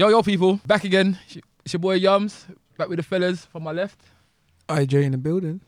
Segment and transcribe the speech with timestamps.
[0.00, 1.18] Yo, yo, people, back again.
[1.62, 2.46] It's your boy Yums,
[2.78, 4.00] back with the fellas from my left.
[4.66, 5.60] IJ in the building.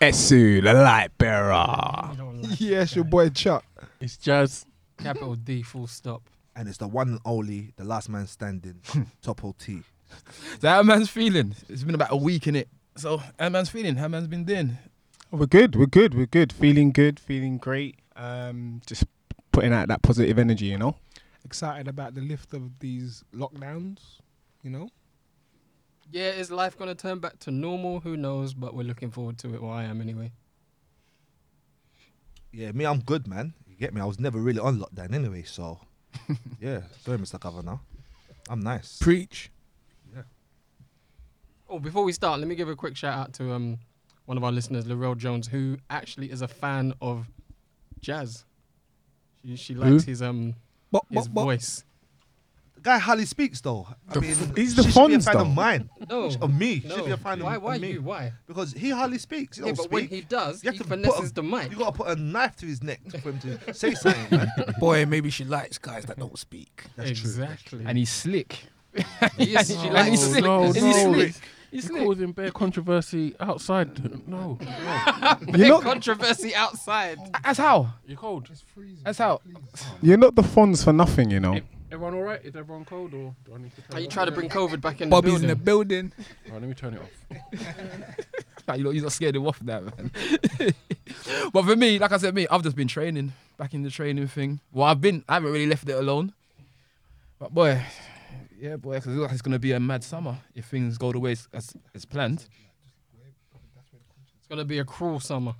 [0.00, 2.12] Esu, the light bearer.
[2.60, 3.64] Yes, your boy Chuck.
[4.00, 4.64] It's Jazz.
[4.96, 6.22] Capital D, full stop.
[6.54, 8.80] and it's the one and only, the last man standing,
[9.20, 9.82] Topo T.
[10.60, 11.56] So how man's feeling?
[11.68, 12.68] It's been about a week in it.
[12.94, 13.96] So how man's feeling?
[13.96, 14.78] How man's been doing?
[15.32, 15.74] We're good.
[15.74, 16.14] We're good.
[16.14, 16.52] We're good.
[16.52, 17.18] Feeling good.
[17.18, 17.96] Feeling great.
[18.14, 19.02] Um, just
[19.50, 20.94] putting out that positive energy, you know.
[21.44, 23.98] Excited about the lift of these lockdowns,
[24.62, 24.88] you know?
[26.10, 28.00] Yeah, is life gonna turn back to normal?
[28.00, 28.54] Who knows?
[28.54, 29.62] But we're looking forward to it.
[29.62, 30.32] Well, I am anyway.
[32.52, 33.54] Yeah, me, I'm good, man.
[33.66, 34.00] You get me?
[34.00, 35.80] I was never really on lockdown anyway, so
[36.60, 36.82] yeah.
[37.04, 37.40] Sorry, Mr.
[37.40, 37.80] Governor.
[38.48, 38.98] I'm nice.
[38.98, 39.50] Preach.
[40.14, 40.22] Yeah.
[41.68, 43.78] Oh, before we start, let me give a quick shout out to um
[44.26, 47.26] one of our listeners, Lorel Jones, who actually is a fan of
[48.00, 48.44] jazz.
[49.42, 50.54] She she likes his um
[50.94, 51.44] Bop, his bop, bop.
[51.44, 51.84] voice.
[52.76, 53.88] The guy hardly speaks though.
[54.08, 56.24] I The mean, f- he's the she should be a Fonz, fan of mine, No,
[56.40, 56.80] of me.
[56.80, 56.96] She no.
[56.96, 57.56] should be a fan why?
[57.56, 58.02] of, Why of me you?
[58.02, 58.32] Why?
[58.46, 59.56] because he hardly speaks.
[59.56, 60.10] He Yeah, don't but when speak.
[60.18, 61.70] he does, You he have to put finesses a- the mic.
[61.70, 64.48] You gotta put a knife to his neck for him to say something, man.
[64.80, 66.84] Boy, maybe she likes guys that don't speak.
[66.96, 67.28] That's true.
[67.30, 67.84] exactly.
[67.86, 68.64] And he's slick.
[69.36, 70.44] He is- she likes he's the slick.
[70.44, 71.12] no, And he's no.
[71.14, 71.34] slick.
[71.74, 72.06] He's You're slick.
[72.06, 74.28] causing bare controversy outside.
[74.28, 74.54] No.
[75.50, 77.18] Big not- controversy outside.
[77.42, 77.94] That's how.
[78.06, 78.48] You're cold.
[79.02, 79.40] That's how.
[80.00, 81.58] You're not the Fonz for nothing, you know.
[81.90, 82.40] Everyone all right?
[82.44, 84.48] Is everyone cold or do I need to turn Are you it trying to bring
[84.48, 86.12] COVID back in Bobby's the in the building?
[86.16, 86.26] building.
[86.46, 88.16] All right, let me turn it off.
[88.66, 90.10] Nah, you lot, you're not scared of off that, man.
[91.52, 94.26] but for me, like I said, me, I've just been training, back in the training
[94.28, 94.60] thing.
[94.72, 96.32] Well, I've been, I haven't really left it alone.
[97.38, 97.82] But boy,
[98.64, 101.74] yeah, boy, because it's gonna be a mad summer if things go the way as,
[101.94, 102.46] as, planned.
[104.38, 105.54] It's gonna be a cruel summer.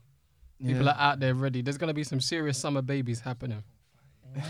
[0.58, 0.92] People Yeah.
[0.92, 1.60] are out there ready.
[1.60, 3.62] There's gonna be some serious summer babies happening.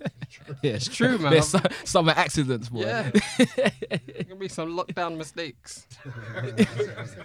[0.62, 1.32] yeah, It's true, man.
[1.32, 2.80] There's su- summer accidents, boy.
[2.82, 3.10] Yeah.
[3.38, 5.86] There's gonna be some lockdown mistakes.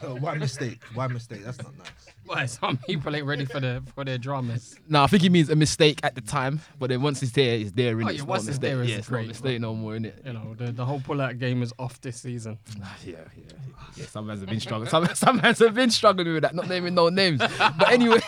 [0.00, 0.78] Uh, why mistake?
[0.94, 1.42] Why mistake?
[1.44, 1.88] That's not nice.
[2.24, 4.78] Why some people ain't ready for the for their dramas.
[4.88, 7.56] No, I think he means a mistake at the time, but then once it's there,
[7.56, 7.96] it's there.
[7.96, 8.04] innit?
[8.04, 9.94] Oh, it's yeah, not once it's there, it's yeah, it's not a mistake no more,
[9.94, 10.24] innit?
[10.24, 12.58] You know, the, the whole pull-out game is off this season.
[12.80, 13.52] Ah, yeah, yeah,
[13.96, 14.06] yeah.
[14.06, 14.88] Some mans have been struggling.
[14.88, 16.54] Some, some mans have been struggling with that.
[16.54, 17.40] Not naming no names.
[17.40, 18.20] But anyway,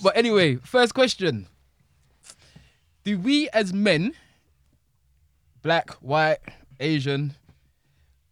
[0.00, 1.48] but anyway, first question:
[3.04, 4.14] Do we as men,
[5.60, 6.38] black, white,
[6.80, 7.36] Asian,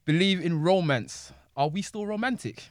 [0.07, 1.31] believe in romance?
[1.55, 2.65] Are we still romantic?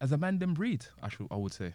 [0.00, 1.74] As a man, then breed, I should, I would say.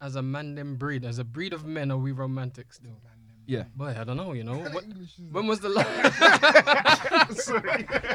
[0.00, 1.04] As a man, them breed.
[1.04, 2.98] As a breed of men, are we romantic still?
[3.46, 3.64] Yeah.
[3.76, 4.32] Boy, I don't know.
[4.32, 4.84] You know, What-
[5.30, 5.88] when was the last?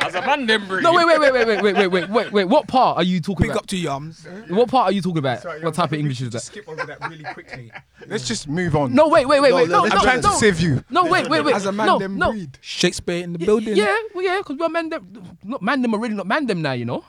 [0.03, 0.83] As a man, them breed.
[0.83, 2.43] No, wait, wait, wait, wait, wait, wait, wait, wait, wait, wait.
[2.45, 3.63] What part are you talking Big about?
[3.63, 4.49] up to Yums.
[4.49, 5.41] What part are you talking about?
[5.41, 6.41] Sorry, what type of English is that?
[6.41, 7.71] Skip over that really quickly.
[8.07, 8.93] Let's just move on.
[8.93, 9.69] No, wait, wait, wait, wait.
[9.69, 10.83] no, No, let's no, I'm trying no, to save you.
[10.89, 11.55] No, wait, wait, wait.
[11.55, 12.31] As a man, no, them no.
[12.31, 12.57] breed.
[12.61, 13.75] Shakespeare in the Y- building.
[13.75, 15.37] Yeah, well, yeah, because we're man them.
[15.43, 17.03] Not man them are really not man them now, you know.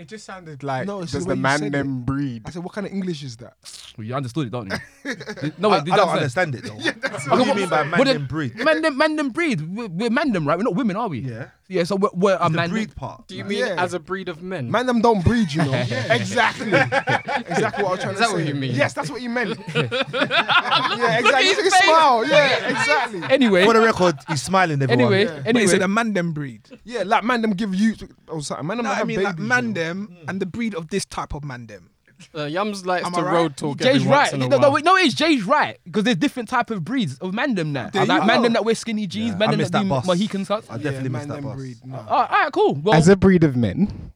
[0.00, 2.44] It just sounded like No, it's does the the man said them breed?
[2.46, 3.52] I said, what kind of English is that?
[3.98, 4.78] Well, you understood it, don't you?
[5.58, 6.72] no, I, did I don't that understand it though.
[6.74, 8.56] what do Okay, you mean by man what them then- breed?
[8.56, 9.60] Man them, man them breed.
[9.60, 10.56] We're, we're man them, right?
[10.56, 11.18] We're not women, are we?
[11.18, 11.48] Yeah.
[11.70, 11.84] Yeah.
[11.84, 12.70] So we're, we're a the man.
[12.70, 13.28] breed part.
[13.28, 13.82] Do you Like, mean Yeah.
[13.82, 14.70] as a breed of men?
[14.70, 15.72] Man, them don't breed, you know.
[16.10, 16.66] exactly.
[16.72, 18.34] exactly what I was trying Is to that say.
[18.34, 18.74] what you mean?
[18.74, 19.50] Yes, that's what you meant.
[19.74, 21.44] yeah, exactly.
[21.44, 21.84] his Look at his face.
[21.84, 22.26] smile.
[22.26, 23.22] Yeah, exactly.
[23.30, 24.82] Anyway, For the record, he's smiling.
[24.82, 25.12] Everyone.
[25.14, 25.62] anyway, But anyway.
[25.62, 26.68] he said a man them breed.
[26.84, 27.94] Yeah, like man them give you
[28.28, 28.66] oh, or something.
[28.66, 29.74] Man them No, have I mean like babies, man you know.
[29.80, 30.28] them mm.
[30.28, 31.90] and the breed of this type of man them.
[32.34, 33.32] Uh, Yums likes Am to right?
[33.32, 34.32] road talk Jay's every once right.
[34.34, 34.72] in a No, no, while.
[34.72, 37.90] wait, no, it's Jay's right because there's different type of breeds of man them now.
[37.90, 38.42] There Like you man go.
[38.44, 40.06] them that wear skinny jeans, Yeah, man I them missed that that do bus.
[40.06, 40.70] Mohican cuts.
[40.70, 41.56] I definitely yeah, missed that them bus.
[41.56, 41.76] breed.
[41.84, 41.96] No.
[41.96, 42.74] All right, all right, cool.
[42.74, 44.12] Well, As a breed of men,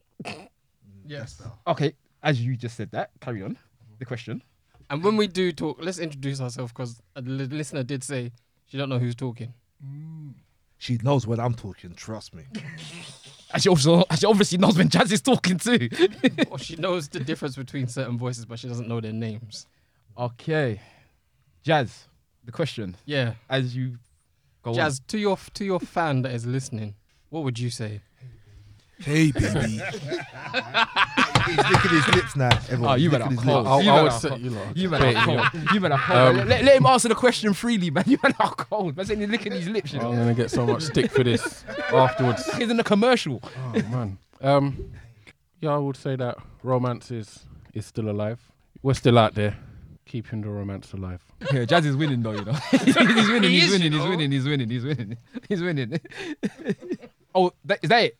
[1.06, 1.40] Yes.
[1.66, 3.58] okay, as you just said that, carry on.
[3.98, 4.42] The question.
[4.90, 8.32] And when we do talk, let's introduce ourselves because a li- listener did say
[8.66, 9.54] she don't know who's talking.
[10.78, 11.94] She knows when I'm talking.
[11.94, 12.44] Trust me.
[13.54, 15.88] And she also, and she obviously knows when Jazz is talking too.
[16.50, 19.66] or she knows the difference between certain voices, but she doesn't know their names.
[20.18, 20.80] okay,
[21.62, 22.08] Jazz.
[22.44, 23.96] The question, Yeah, as you
[24.62, 24.76] go on.
[24.76, 26.94] Jazz, to your to your fan that is listening,
[27.30, 28.02] what would you say?
[28.98, 29.80] Hey, baby.
[31.46, 32.48] He's licking his lips now.
[32.68, 32.90] Everyone.
[32.90, 33.66] Oh, you He's better licking his cold.
[33.66, 33.84] lips.
[33.84, 34.40] You I better would cold.
[34.40, 34.76] you lot.
[34.76, 35.72] You better cold.
[35.74, 36.18] You better cold.
[36.40, 38.04] Um, let, let him answer the question freely, man.
[38.08, 38.96] You better cold.
[38.96, 39.92] Man, saying he's licking his lips.
[39.92, 42.52] You I'm know, gonna get so much stick for this afterwards.
[42.56, 43.40] he's in a commercial.
[43.56, 44.18] Oh man.
[44.40, 44.92] Um,
[45.60, 47.40] yeah, I would say that romance is
[47.72, 48.40] is still alive.
[48.82, 49.56] We're still out there,
[50.04, 51.22] keeping the romance alive.
[51.52, 52.52] Yeah, Jazz is winning though, you know.
[52.70, 53.50] he's winning.
[53.50, 53.92] He He's is, winning.
[53.92, 54.10] you He's know.
[54.10, 54.32] winning.
[54.32, 54.70] He's winning.
[54.70, 55.16] He's winning.
[55.48, 56.00] He's winning.
[57.34, 58.16] oh, that, is that it?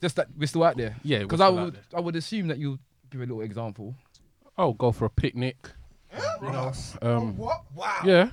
[0.00, 0.96] Just that we're still out there.
[1.02, 1.78] Yeah, we're Because I still out would.
[1.94, 2.78] I would assume that you'll
[3.10, 3.94] give a little example.
[4.56, 5.56] Oh, go for a picnic.
[6.42, 6.72] You know,
[7.02, 7.64] um, What?
[7.74, 8.00] Wow.
[8.04, 8.30] yeah,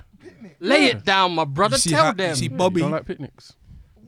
[0.60, 0.96] Lay Yeah.
[0.96, 1.74] it down, my brother.
[1.76, 2.30] You see Tell how- them.
[2.30, 2.80] You see, You Bobby.
[2.80, 3.54] don't like picnics?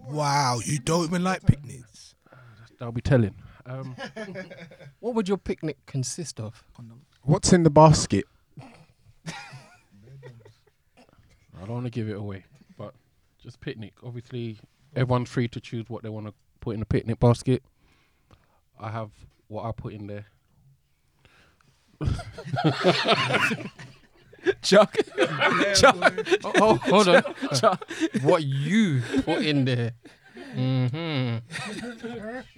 [0.08, 2.14] wow, you don't even like picnics.
[2.80, 3.34] I'll be telling.
[3.66, 3.94] Um,
[5.00, 6.64] what would your picnic consist of?
[7.22, 8.24] What's in the basket?
[9.26, 9.32] I
[11.60, 12.44] don't want to give it away,
[12.76, 12.94] but
[13.42, 13.92] just picnic.
[14.02, 14.58] Obviously,
[14.94, 17.62] everyone's free to choose what they want to put in the picnic basket.
[18.78, 19.10] I have
[19.48, 20.26] what I put in there.
[24.62, 24.96] Chuck.
[25.74, 26.14] Chuck.
[26.44, 27.22] Oh, oh, hold on.
[27.54, 27.90] Chuck.
[28.22, 29.92] what you put in there?
[30.54, 31.38] Mm-hmm.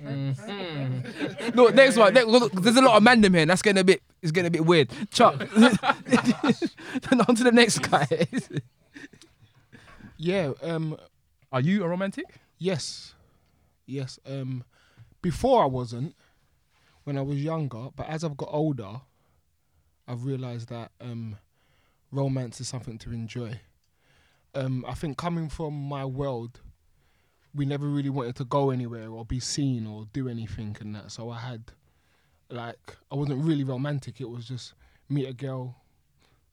[0.06, 1.56] mm-hmm.
[1.56, 2.14] No, next one.
[2.14, 3.42] Next, look, there's a lot of man them here.
[3.42, 4.02] and That's getting a bit.
[4.22, 4.90] It's getting a bit weird.
[5.10, 5.38] Chuck.
[5.38, 5.72] then
[7.28, 8.06] on to the next guy.
[10.16, 10.52] Yeah.
[10.62, 10.96] Um.
[11.52, 12.26] Are you a romantic?
[12.58, 13.14] Yes.
[13.90, 14.18] Yes.
[14.26, 14.64] Um.
[15.22, 16.14] Before I wasn't.
[17.04, 19.00] When I was younger, but as I've got older,
[20.06, 21.36] I've realised that um,
[22.12, 23.60] romance is something to enjoy.
[24.54, 26.60] Um, I think coming from my world,
[27.54, 31.10] we never really wanted to go anywhere or be seen or do anything and that.
[31.10, 31.72] So I had,
[32.50, 34.20] like, I wasn't really romantic.
[34.20, 34.74] It was just
[35.08, 35.76] meet a girl,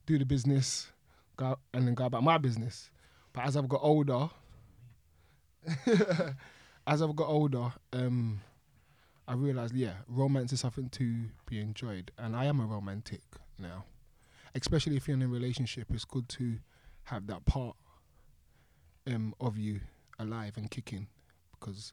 [0.05, 0.91] do the business,
[1.35, 2.89] go and then go about my business.
[3.33, 4.29] But as I've got older,
[6.87, 8.39] as I've got older, um,
[9.27, 13.21] I realized, yeah, romance is something to be enjoyed, and I am a romantic
[13.59, 13.83] now.
[14.55, 16.55] Especially if you're in a relationship, it's good to
[17.03, 17.75] have that part
[19.05, 19.81] um, of you
[20.17, 21.07] alive and kicking,
[21.59, 21.91] because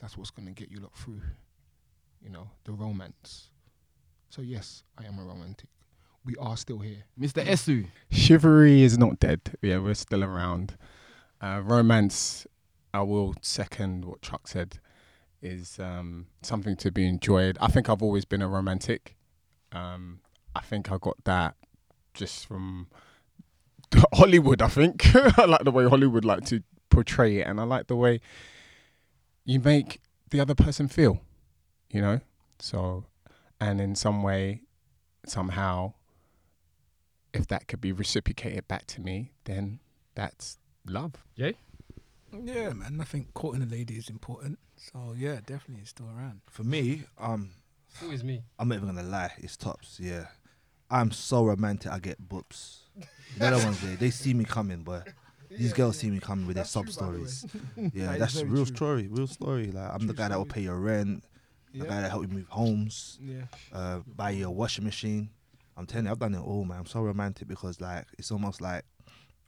[0.00, 1.22] that's what's going to get you lot through.
[2.20, 3.50] You know, the romance.
[4.28, 5.68] So yes, I am a romantic.
[6.24, 7.04] We are still here.
[7.18, 7.44] Mr.
[7.44, 7.86] Esu.
[8.10, 9.40] Chivalry is not dead.
[9.60, 10.76] Yeah, we're still around.
[11.40, 12.46] Uh, romance,
[12.94, 14.78] I will second what Chuck said,
[15.40, 17.58] is um, something to be enjoyed.
[17.60, 19.16] I think I've always been a romantic.
[19.72, 20.20] Um,
[20.54, 21.56] I think I got that
[22.14, 22.88] just from
[24.14, 24.62] Hollywood.
[24.62, 27.96] I think I like the way Hollywood like to portray it, and I like the
[27.96, 28.20] way
[29.44, 30.00] you make
[30.30, 31.20] the other person feel.
[31.90, 32.20] You know,
[32.58, 33.04] so
[33.60, 34.62] and in some way,
[35.26, 35.94] somehow,
[37.34, 39.80] if that could be reciprocated back to me, then
[40.14, 41.12] that's love.
[41.36, 41.52] Yeah,
[42.32, 42.98] man.
[43.00, 44.58] I think courting a lady is important.
[44.76, 46.40] So yeah, definitely it's still around.
[46.50, 47.50] For me, um,
[48.00, 48.42] Who is me?
[48.58, 49.98] I'm not even gonna lie, it's tops.
[50.00, 50.26] Yeah,
[50.90, 51.90] I'm so romantic.
[51.92, 52.80] I get boobs.
[53.36, 55.08] The other ones there, they see me coming, but
[55.50, 57.44] these girls see me coming with their sub stories.
[57.92, 58.76] Yeah, That is that's very real true.
[58.76, 59.08] story.
[59.08, 59.70] Real story.
[59.70, 60.54] Like I'm the True guy that will story.
[60.54, 61.24] pay your rent,
[61.72, 61.90] the Yeah.
[61.90, 63.44] guy that help you move homes, Yeah.
[63.72, 65.30] uh, buy you a washing machine.
[65.76, 66.78] I'm telling you, I've done it all, man.
[66.80, 68.84] I'm so romantic because like it's almost like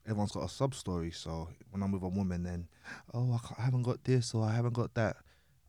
[0.06, 1.10] everyone's got a sub story.
[1.10, 2.68] So when I'm with a woman, then
[3.12, 5.16] oh, I, I haven't got this or I haven't got that.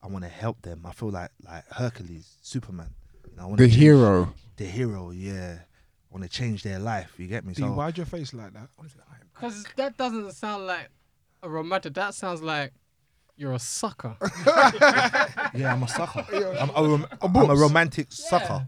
[0.03, 0.81] I want to help them.
[0.85, 2.93] I feel like like Hercules, Superman.
[3.29, 4.33] You know, I The change- hero.
[4.57, 5.11] the hero.
[5.11, 7.13] Yeah, I want to change their life.
[7.17, 7.53] You get me?
[7.53, 8.69] D, So why'd your face like that?
[8.75, 9.01] What is it?
[9.09, 10.89] I am- Because that doesn't sound like
[11.41, 11.93] a romantic.
[11.95, 12.71] That sounds like
[13.37, 14.15] you're a sucker.
[15.53, 16.25] yeah, I'm a sucker.
[16.59, 18.65] I'm a, rom- I'm a romantic sucker.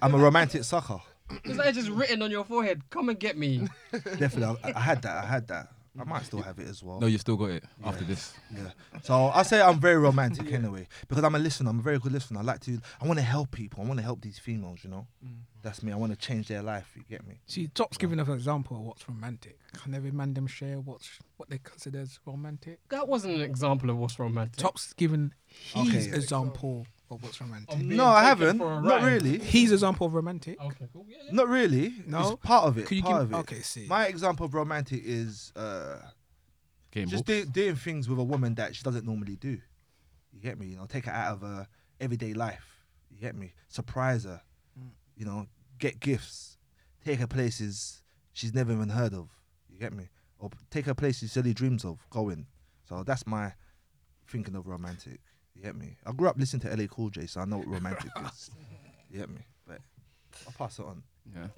[0.00, 0.98] I'm a romantic sucker.
[1.44, 2.82] Is that just written on your forehead?
[2.90, 3.68] Come and get me.
[3.92, 5.24] Definitely, I, I had that.
[5.24, 5.68] I had that.
[5.98, 7.00] I might still have it as well.
[7.00, 8.32] No, you still got it after this.
[8.50, 8.70] Yeah.
[9.02, 11.68] So I say I'm very romantic anyway because I'm a listener.
[11.68, 12.40] I'm a very good listener.
[12.40, 12.80] I like to.
[13.00, 13.84] I want to help people.
[13.84, 14.80] I want to help these females.
[14.84, 15.36] You know, mm.
[15.62, 15.92] That's me.
[15.92, 16.90] I want to change their life.
[16.96, 17.40] You get me?
[17.46, 19.58] See, Top's giving us an example of what's romantic.
[19.82, 22.80] Can every man them share what's what they consider as romantic?
[22.90, 24.56] That wasn't an example of what's romantic.
[24.56, 26.16] Top's giving his Okay.
[26.16, 27.78] example of what's romantic.
[27.78, 28.58] Being No, I taken haven't.
[28.58, 29.12] for a Not ride.
[29.12, 29.38] really.
[29.38, 30.60] His example of romantic.
[30.60, 31.04] Okay, cool.
[31.08, 31.32] Yeah, yeah.
[31.32, 31.94] Not really.
[32.06, 32.32] No?
[32.32, 32.86] It's part of it.
[32.86, 33.22] Could you part give?
[33.22, 33.36] of it.
[33.40, 33.86] Okay, see.
[33.86, 35.98] My example of romantic is uh,
[36.90, 37.44] Game just books.
[37.46, 39.58] do, doing things with a woman that she doesn't normally do.
[40.32, 40.66] You get me?
[40.68, 41.66] You know, take her out of her
[42.00, 42.64] everyday life.
[43.10, 43.52] You get me?
[43.68, 44.40] Surprise her.
[45.14, 45.46] You know,
[45.82, 46.56] get gifts.
[47.04, 49.28] Take her places she's never even heard of.
[49.68, 50.08] You get me?
[50.38, 52.46] Or take her places she only dreams of going.
[52.88, 53.52] So that's my
[54.28, 55.18] thinking of romantic.
[55.54, 55.98] You get me?
[56.06, 58.50] I grew up listening to LL Cool J, so I know what romantic is.
[59.10, 59.40] You get me?
[59.66, 59.78] But
[60.46, 61.02] I'll pass it on.
[61.34, 61.48] Yeah.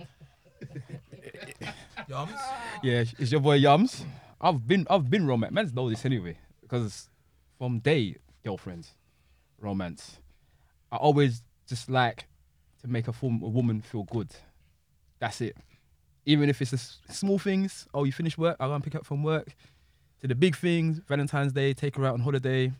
[2.10, 2.40] Yums?
[2.82, 4.04] Yeah, it's your boy Yums.
[4.40, 5.54] I've been I've been romantic.
[5.54, 7.10] Men's know this anyway because
[7.58, 8.94] from day girlfriends,
[9.60, 10.18] romance.
[10.90, 12.26] I always just like
[12.84, 14.28] to make a, form, a woman feel good.
[15.18, 15.56] That's it.
[16.26, 17.86] Even if it's the small things.
[17.94, 18.56] Oh, you finish work?
[18.60, 19.56] I'll go and pick up from work.
[20.20, 22.72] To the big things, Valentine's Day, take her out on holiday.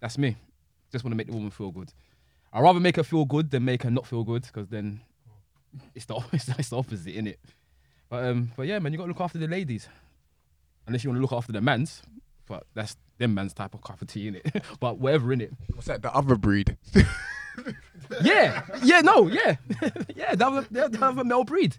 [0.00, 0.36] That's me.
[0.90, 1.92] Just want to make the woman feel good.
[2.52, 5.00] I'd rather make her feel good than make her not feel good because then
[5.94, 7.36] it's the, it's the, it's the opposite, innit?
[8.08, 9.86] But um, but yeah, man, you gotta look after the ladies.
[10.86, 12.02] Unless you want to look after the mans,
[12.46, 14.64] but that's them man's type of cup of tea, innit?
[14.80, 15.52] but whatever, innit?
[15.74, 16.02] What's that?
[16.02, 16.76] The other breed.
[18.22, 19.56] Yeah, yeah, no, yeah,
[20.16, 21.76] yeah, that was that, that was a male breed.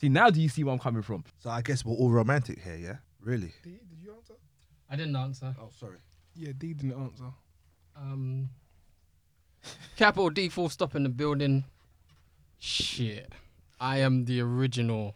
[0.00, 1.24] See, now do you see where I'm coming from?
[1.38, 2.96] So I guess we're all romantic here, yeah?
[3.20, 3.52] Really?
[3.64, 4.34] D, did you answer?
[4.88, 5.54] I didn't answer.
[5.60, 5.98] Oh, sorry.
[6.36, 7.24] Yeah, D didn't answer.
[7.96, 8.50] Um,
[9.96, 11.64] capital D full stop in the building.
[12.58, 13.32] Shit.
[13.80, 15.14] I am the original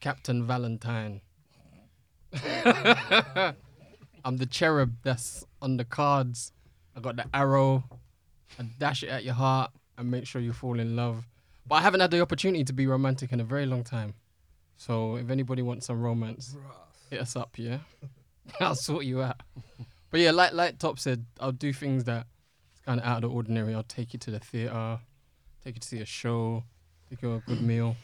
[0.00, 1.20] Captain Valentine.
[4.24, 6.52] I'm the cherub that's on the cards.
[6.96, 7.84] I got the arrow.
[8.58, 11.26] I dash it at your heart and make sure you fall in love.
[11.66, 14.14] But I haven't had the opportunity to be romantic in a very long time.
[14.76, 16.56] So if anybody wants some romance,
[17.10, 17.78] hit us up, yeah?
[18.60, 19.40] I'll sort you out.
[20.10, 22.26] But yeah, like like Top said, I'll do things that
[22.72, 23.74] it's kind of out of the ordinary.
[23.74, 24.98] I'll take you to the theater,
[25.64, 26.64] take you to see a show,
[27.08, 27.96] take you a good meal.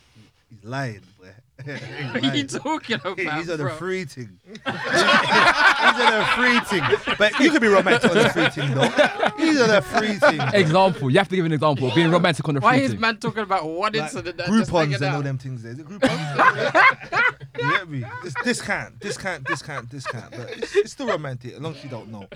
[0.51, 1.29] He's lying, boy.
[1.65, 1.75] He's
[2.15, 3.67] What are you talking about, He's on bro?
[3.67, 4.39] a free thing.
[4.47, 7.15] He's on a free thing.
[7.19, 8.89] But you could be romantic on a free thing, though.
[9.37, 10.41] He's on a free thing.
[10.55, 11.11] Example.
[11.11, 12.79] You have to give an example of being romantic on the free thing.
[12.81, 13.01] Why is thing.
[13.01, 15.25] man talking about one Like incident that just Groupons hanging and all out?
[15.25, 15.73] them things there.
[15.73, 17.25] Is it Groupons?
[17.59, 18.05] you get me?
[18.25, 20.31] This discount, discount, discount, discount.
[20.31, 22.27] But it's, it's still romantic, as long as you don't know.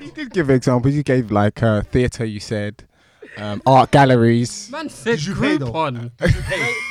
[0.00, 0.94] You did give examples.
[0.94, 2.24] You gave like uh, theatre.
[2.24, 2.84] You said
[3.38, 4.68] um, art galleries.
[4.70, 5.58] Man said Did you pay?
[5.58, 6.10] Groupon.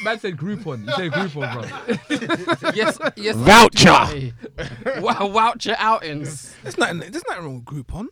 [0.03, 0.85] Man said Groupon.
[0.87, 2.71] You said Groupon, bro.
[2.75, 3.35] yes, yes.
[3.35, 4.31] I Voucher.
[4.95, 5.01] do.
[5.01, 6.55] Wow, voucher outings.
[6.63, 6.99] There's nothing.
[6.99, 8.07] There's nothing wrong with Groupon.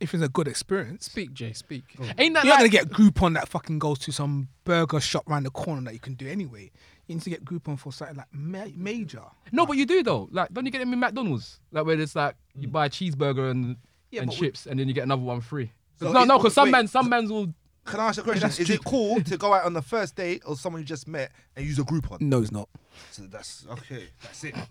[0.00, 1.52] If it's a good experience, Speak, Jay.
[1.52, 1.82] Speak.
[2.18, 5.44] Ain't that you're not gonna get Groupon that fucking goes to some burger shop around
[5.44, 6.70] the corner that you can do anyway.
[7.08, 9.22] You need to get Groupon for something like ma- major.
[9.50, 10.28] No, but you do though.
[10.30, 11.58] Like, don't you get them in McDonald's?
[11.72, 13.76] Like where it's like you buy a cheeseburger and
[14.12, 15.72] Yeah, and but we- chips, and then you get another one free.
[15.98, 16.72] So no, no, because some wait.
[16.72, 17.52] man, some men will.
[17.88, 18.42] Can I ask you a question?
[18.42, 21.08] that's Is it cool to go out on the first date or someone you just
[21.08, 22.20] met and use a Groupon?
[22.20, 22.68] No, it's not.
[23.10, 24.04] So that's okay.
[24.22, 24.54] That's it.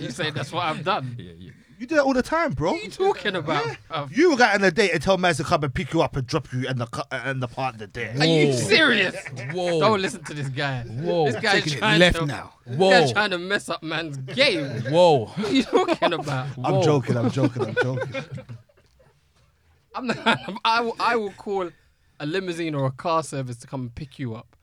[0.00, 1.16] You say that's what I've done.
[1.18, 1.50] Yeah, yeah.
[1.78, 2.70] You do that all the time, bro.
[2.72, 3.64] What are you talking about?
[3.90, 4.16] bruv?
[4.16, 6.14] You will get on a date and tell man to come and pick you up
[6.16, 8.14] and drop you and the cu- and the partner there.
[8.18, 8.56] Are you Whoa.
[8.56, 9.16] serious?
[9.52, 9.80] Whoa.
[9.80, 10.82] Don't listen to this guy.
[10.84, 11.26] Whoa.
[11.26, 12.52] This guy's Taking it trying left to, now.
[12.64, 12.90] This Whoa.
[12.90, 14.82] guy's trying to mess up man's game.
[14.82, 15.26] Whoa.
[15.26, 16.46] What are you talking about?
[16.62, 17.16] I'm joking.
[17.16, 17.62] I'm joking.
[17.66, 18.24] I'm joking.
[19.96, 21.70] I'm not, I, will, I will call
[22.24, 24.56] a limousine or a car service to come and pick you up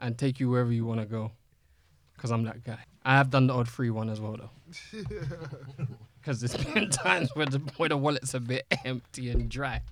[0.00, 1.30] and take you wherever you want to go.
[2.14, 2.78] Because I'm that guy.
[3.04, 4.50] I have done the odd free one as well, though.
[6.20, 9.82] Because there's been times where the, where the wallet's a bit empty and dry.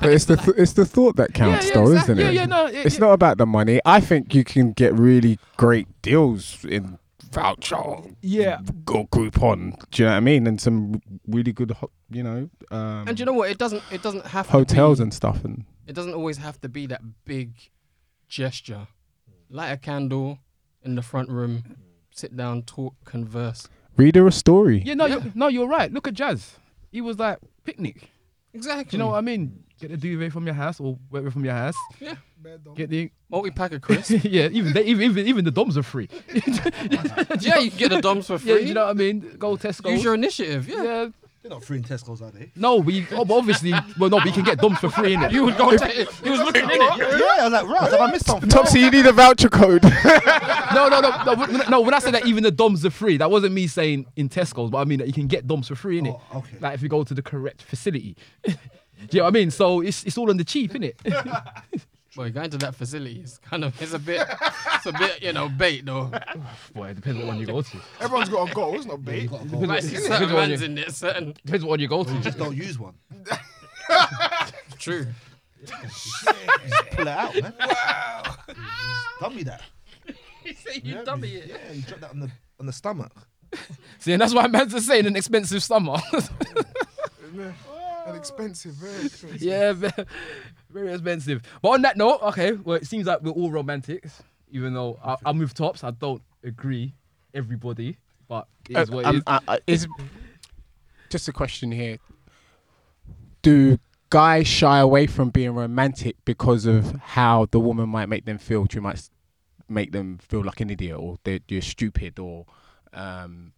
[0.00, 2.22] But it's the th- it's the thought that counts, yeah, though, exact- isn't it?
[2.24, 3.00] yeah, yeah, no, yeah, it's yeah.
[3.06, 3.80] not about the money.
[3.84, 6.98] I think you can get really great deals in
[7.30, 8.60] voucher, Yeah.
[8.88, 9.78] or Groupon.
[9.90, 10.46] Do you know what I mean?
[10.46, 13.50] And some really good, ho- you know, um, And you know what?
[13.50, 13.82] It doesn't.
[13.92, 15.44] It doesn't have hotels To be, and stuff.
[15.44, 17.54] And it doesn't always have to be that big
[18.28, 18.88] gesture.
[19.50, 20.38] Light a candle
[20.82, 21.76] in the front room.
[22.10, 23.68] Sit down, talk, converse.
[23.96, 24.82] read her a story.
[24.84, 25.92] Yeah, no, You're, no, you're right.
[25.92, 26.58] Look at Jazz.
[26.92, 28.08] He was like picnic.
[28.52, 28.84] Exactly.
[28.84, 29.64] Do you know what I mean?
[29.80, 31.74] Get the duvet from your house or whatever from your house.
[32.00, 32.14] Yeah.
[32.76, 34.10] Get the Multi pack of crisps.
[34.24, 34.48] yeah.
[34.52, 36.08] Even they, even even even the doms are free.
[37.40, 38.52] yeah, you can get the DOMs for free.
[38.52, 39.36] Yeah, you know what I mean.
[39.38, 39.90] Go Tesco.
[39.90, 40.68] Use your initiative.
[40.68, 40.82] Yeah.
[40.82, 41.08] yeah.
[41.44, 42.50] They're not free in Tesco's, are they?
[42.56, 45.22] No, we oh, but obviously, well, no, but you can get doms for free in
[45.24, 45.30] it.
[45.30, 45.76] You would go.
[45.76, 46.80] To, he was looking in it.
[46.80, 48.48] Yeah, I was like, right, have I missed something?
[48.48, 49.82] Topsy, you need a voucher code.
[50.74, 51.82] no, no, no, no, when- no.
[51.82, 54.70] When I said that even the DOMs are free, that wasn't me saying in Tesco's,
[54.70, 56.16] but I mean that you can get DOMs for free in it.
[56.32, 56.56] Oh, okay.
[56.60, 58.16] Like if you go to the correct facility.
[58.44, 58.52] Do
[59.10, 59.50] you know what I mean?
[59.50, 60.94] So it's it's all on the cheap, innit?
[62.16, 64.26] Boy, going to that facility is kind of it's a bit
[64.74, 66.12] it's a bit you know bait though.
[66.74, 67.76] Boy, it depends what one you go to.
[68.00, 68.74] Everyone's got a goal.
[68.76, 69.30] It's not bait.
[69.30, 72.04] Might see Depends certain what one you- in there, certain Depends what one you go
[72.04, 72.20] to.
[72.20, 72.94] Just don't use one.
[74.78, 75.06] true.
[76.92, 77.52] Pull it out, man.
[79.20, 79.62] Dummy that.
[80.44, 81.48] You say you Yeah, dummy me- it.
[81.48, 82.30] Yeah, you drop that on the
[82.60, 83.12] on the stomach.
[83.98, 85.96] See, and that's why man's are saying an expensive summer.
[88.06, 89.42] And expensive, very expensive.
[89.42, 90.04] yeah, ve-
[90.70, 91.42] very expensive.
[91.62, 95.16] But on that note, okay, well, it seems like we're all romantics, even though I,
[95.24, 95.82] I'm with tops.
[95.84, 96.94] I don't agree,
[97.32, 97.96] everybody,
[98.28, 99.22] but it is what it Um, is.
[99.26, 99.86] uh, uh, is
[101.10, 101.98] just a question here.
[103.42, 103.78] Do
[104.10, 108.64] guys shy away from being romantic because of how the woman might make them feel?
[108.64, 109.10] Do you might s-
[109.68, 112.46] make them feel like an idiot, or they're, you're stupid, or
[112.92, 113.52] um,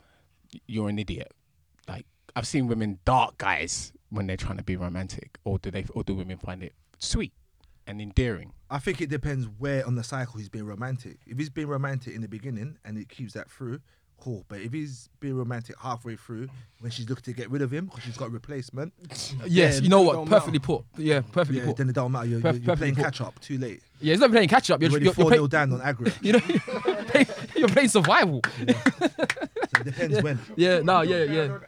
[0.66, 1.32] you're an idiot?
[1.88, 5.84] Like I've seen women dark guys when they're trying to be romantic, or do they,
[5.94, 7.32] or do women find it sweet
[7.86, 8.52] and endearing?
[8.70, 11.18] I think it depends where on the cycle he's being romantic.
[11.26, 13.80] If he's being romantic in the beginning and it keeps that through,
[14.18, 14.44] cool.
[14.48, 16.48] But if he's being romantic halfway through,
[16.80, 19.72] when she's looking to get rid of him because she's got a replacement, yes, yeah,
[19.80, 20.28] you know what?
[20.28, 20.84] Perfectly put.
[20.96, 21.76] Yeah, perfectly yeah, put.
[21.76, 22.26] then it don't matter.
[22.26, 23.82] You're, Perf- you're, playing catch up too late.
[24.00, 24.80] Yeah, it's not playing catch up.
[24.80, 26.18] You're, You're you're, four you're, playing, down on aggregate.
[26.20, 26.40] you know,
[27.56, 28.40] you're playing, survival.
[28.44, 28.64] So
[29.80, 30.38] it depends when.
[30.56, 31.58] Yeah, no, yeah, yeah,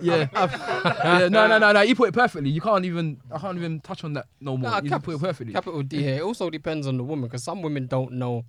[0.00, 0.28] yeah.
[0.32, 1.28] yeah.
[1.28, 1.80] No, no, no, no.
[1.80, 2.50] You put it perfectly.
[2.50, 3.18] You can't even.
[3.32, 4.70] I can't even touch on that no more.
[4.70, 5.52] Nah, you cap- put it perfectly.
[5.52, 6.16] Capital D here.
[6.16, 8.44] It also depends on the woman because some women don't know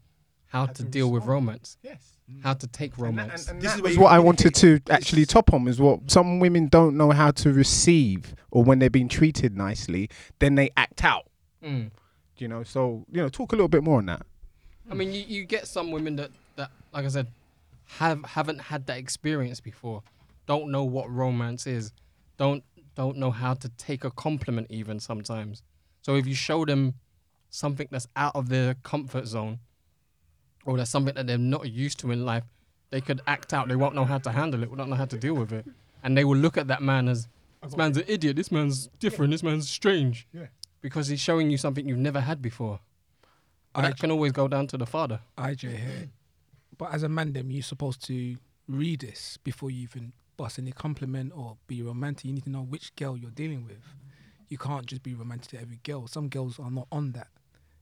[0.48, 2.18] how to deal with romance, Yes.
[2.41, 3.48] how to take romance.
[3.48, 5.79] And, and This that is where was what I wanted to actually top on is
[5.79, 10.56] what some women don't know how to receive, or when they're being treated nicely, then
[10.56, 11.27] they act out.
[11.63, 11.91] Mm.
[12.38, 14.24] You know, so you know, talk a little bit more on that.
[14.89, 17.27] I mean, you, you get some women that, that, like I said,
[17.98, 20.03] have haven't had that experience before,
[20.46, 21.91] don't know what romance is,
[22.38, 22.63] don't
[22.96, 25.63] don't know how to take a compliment even sometimes.
[26.01, 26.96] So if you show them
[27.50, 29.60] something that's out of their comfort zone,
[30.65, 32.43] or that's something that they're not used to in life,
[32.89, 33.67] they could act out.
[33.67, 34.69] They won't know how to handle it.
[34.72, 35.65] Won't know how to deal with it,
[36.03, 37.27] and they will look at that man as
[37.63, 38.36] this man's an idiot.
[38.36, 39.31] This man's different.
[39.31, 40.27] This man's strange.
[40.34, 40.48] Yeah.
[40.81, 42.79] Because he's showing you something you've never had before.
[43.74, 45.19] But I- that can always go down to the father.
[45.38, 46.10] IJ here.
[46.79, 50.71] But as a man, then you're supposed to read this before you even bust any
[50.71, 52.25] compliment or be romantic.
[52.25, 53.83] You need to know which girl you're dealing with.
[54.48, 56.07] You can't just be romantic to every girl.
[56.07, 57.27] Some girls are not on that.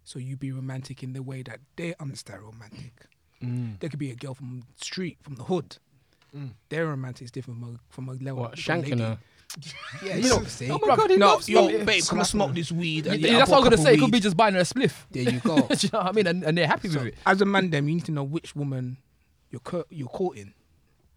[0.04, 3.06] So you be romantic in the way that they understand romantic.
[3.42, 3.80] Mm.
[3.80, 5.77] There could be a girl from the street, from the hood.
[6.36, 6.54] Mm.
[6.70, 8.42] Their romantic is different from a, from a level.
[8.42, 9.20] What, shanking her?
[10.04, 10.72] Yeah, you know what I'm saying.
[10.72, 11.86] Oh my God, he no, loves yo, smoking.
[11.86, 13.08] babe, come and smoke this weed.
[13.08, 13.94] And yeah, that's I what I'm gonna say.
[13.96, 15.06] It could be just buying her a spliff.
[15.12, 15.56] There you go.
[15.62, 16.28] Do you know what I mean?
[16.28, 17.16] And, and they're happy So, with it.
[17.26, 18.98] as a man, then you need to know which woman
[19.50, 20.54] you're cur- you're courting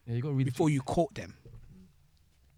[0.07, 1.35] Yeah, you got to read before you court them.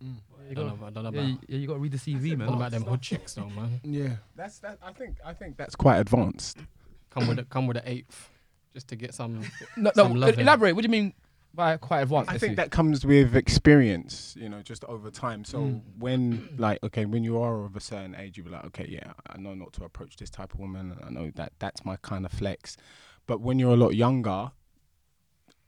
[0.02, 0.14] Mm.
[0.44, 1.78] You I don't got, know, I don't know yeah, about, you, yeah, you got to
[1.80, 2.48] read the CV, I man.
[2.48, 3.80] about them hood chicks though, man.
[3.84, 4.78] Yeah, that's that.
[4.82, 6.58] I think I think that's quite advanced.
[7.10, 8.30] Come with a, come with an eighth,
[8.72, 9.40] just to get some.
[9.76, 10.40] No, no Some loving.
[10.40, 10.74] elaborate.
[10.74, 11.14] What do you mean
[11.54, 12.30] by quite advanced?
[12.30, 15.44] I think that comes with experience, you know, just over time.
[15.44, 15.82] So Mm.
[15.98, 19.12] when, like, okay, when you are of a certain age, you be like, okay, yeah,
[19.28, 20.96] I know not to approach this type of woman.
[21.04, 22.76] I know that that's my kind of flex.
[23.26, 24.52] But when you're a lot younger,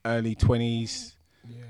[0.04, 1.16] early twenties,
[1.48, 1.64] yeah.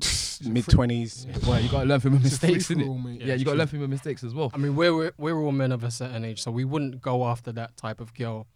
[0.48, 2.84] mid twenties, Well, you got to learn from your mistakes, free innit?
[2.84, 3.20] for all, mate.
[3.20, 4.50] Yeah, you got to learn from your mistakes as well.
[4.54, 7.26] I mean, we're we're, we're all men of a certain age, so we wouldn't go
[7.26, 8.46] after that type of girl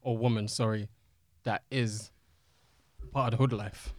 [0.00, 0.48] or woman.
[0.48, 0.88] Sorry,
[1.44, 2.10] that is
[3.12, 3.92] part of the hood life.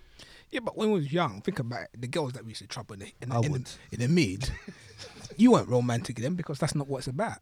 [0.53, 2.67] Yeah, but when we was young, think about it, the girls that we used to
[2.67, 3.65] trouble in the, in, I the, in, would.
[3.65, 4.51] the, in the mid,
[5.35, 7.39] you weren't romantic in them because that's not what it's about.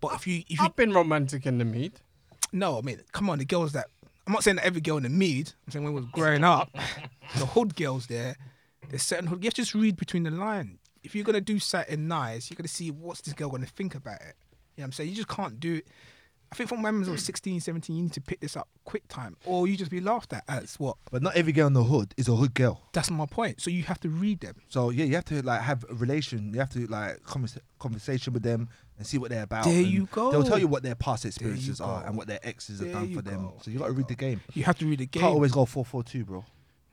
[0.00, 2.00] But if you, if you, I've been romantic in the mead.
[2.50, 3.88] no, I mean, come on, the girls that,
[4.26, 6.42] I'm not saying that every girl in the mid, I'm saying when we was growing
[6.42, 6.70] up,
[7.36, 8.34] the hood girls there,
[8.88, 10.78] there's certain hood, you have to just read between the line.
[11.04, 13.62] If you're going to do something nice, you're going to see what's this girl going
[13.62, 14.36] to think about it.
[14.74, 15.10] You know what I'm saying?
[15.10, 15.86] You just can't do it.
[16.50, 19.06] I think from when I was 16, 17, you need to pick this up quick
[19.08, 20.96] time, or you just be laughed at as what?
[21.10, 22.80] But not every girl in the hood is a hood girl.
[22.94, 23.60] That's my point.
[23.60, 24.56] So you have to read them.
[24.68, 26.52] So yeah, you have to like have a relation.
[26.54, 29.64] You have to like conversa- conversation with them and see what they're about.
[29.64, 30.30] There and you go.
[30.32, 33.20] They'll tell you what their past experiences are and what their exes have done for
[33.22, 33.50] them.
[33.60, 34.40] So you got to read the game.
[34.54, 35.20] You have to read the game.
[35.20, 36.44] Can't always go four four two, bro.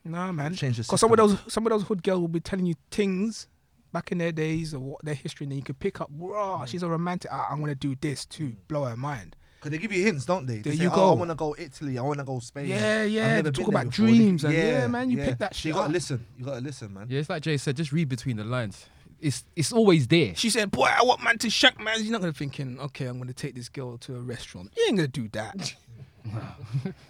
[0.04, 0.54] Nah, man.
[0.54, 2.74] Change the Because some of those some of those hood girls will be telling you
[2.90, 3.48] things
[3.92, 6.10] back in their days or what their history, and then you could pick up.
[6.18, 6.68] Raw, Mm.
[6.68, 7.32] she's a romantic.
[7.32, 9.34] I, I'm gonna do this to blow her mind.
[9.66, 10.58] Cause they give you hints, don't they?
[10.58, 11.10] They There say, you "Oh, go.
[11.10, 11.98] I want to go Italy.
[11.98, 12.66] I want to go Spain.
[12.68, 13.26] Yeah, I've yeah.
[13.36, 15.10] never They talk about before." Dreams and yeah, man.
[15.10, 15.92] You pick that shit you gotta up.
[15.92, 16.24] listen.
[16.38, 17.06] You gotta listen, man.
[17.10, 18.86] Yeah, it's like Jay said, just read between the lines.
[19.20, 20.36] It's it's always there.
[20.36, 23.18] She said, "Boy, I want man to shank man." You're not gonna thinking, okay, I'm
[23.18, 24.70] gonna take this girl to a restaurant.
[24.76, 25.74] You ain't gonna do that.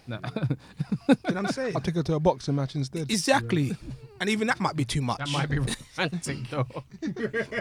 [0.07, 0.19] Nah.
[0.47, 0.55] you
[1.07, 1.73] know what I'm saying?
[1.75, 3.09] I'll take her to a boxing match instead.
[3.11, 3.73] Exactly.
[4.19, 5.17] And even that might be too much.
[5.19, 6.65] That might be romantic though.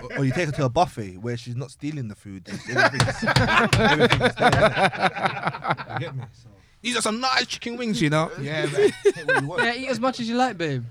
[0.03, 2.49] or, or you take her to a buffet where she's not stealing the food.
[2.49, 3.25] Everything's,
[3.79, 5.87] everything's there.
[5.93, 6.25] You get me?
[6.33, 6.49] So,
[6.83, 8.31] These are some nice chicken wings, you know.
[8.41, 8.93] yeah, man.
[9.05, 9.63] Take what you want.
[9.65, 10.85] yeah, eat as much as you like, babe.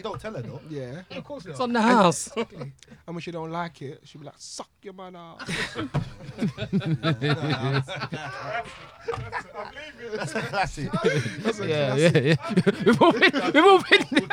[0.00, 0.60] Yeah, you don't tell her though.
[0.70, 2.30] Yeah, of course It's on the house.
[3.06, 5.40] And when she don't like it, she'll be like, "Suck your man out."
[10.14, 10.90] That's a classic.
[11.62, 12.36] yeah, yeah, yeah.
[12.86, 14.28] we've all been, we've all been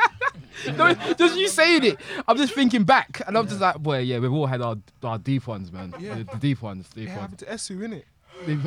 [0.76, 1.98] no, just you saying it.
[2.26, 5.18] I'm just thinking back, and I'm just like, boy, yeah, we've all had our our
[5.18, 5.94] deep ones, man.
[5.98, 6.16] Yeah.
[6.16, 7.20] The, the deep ones, It deep ones.
[7.20, 8.04] happened to Esu, innit?
[8.46, 8.60] Deep-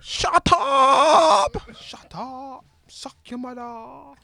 [0.00, 1.56] Shut up!
[1.80, 2.64] Shut up!
[2.88, 4.14] Suck your mother!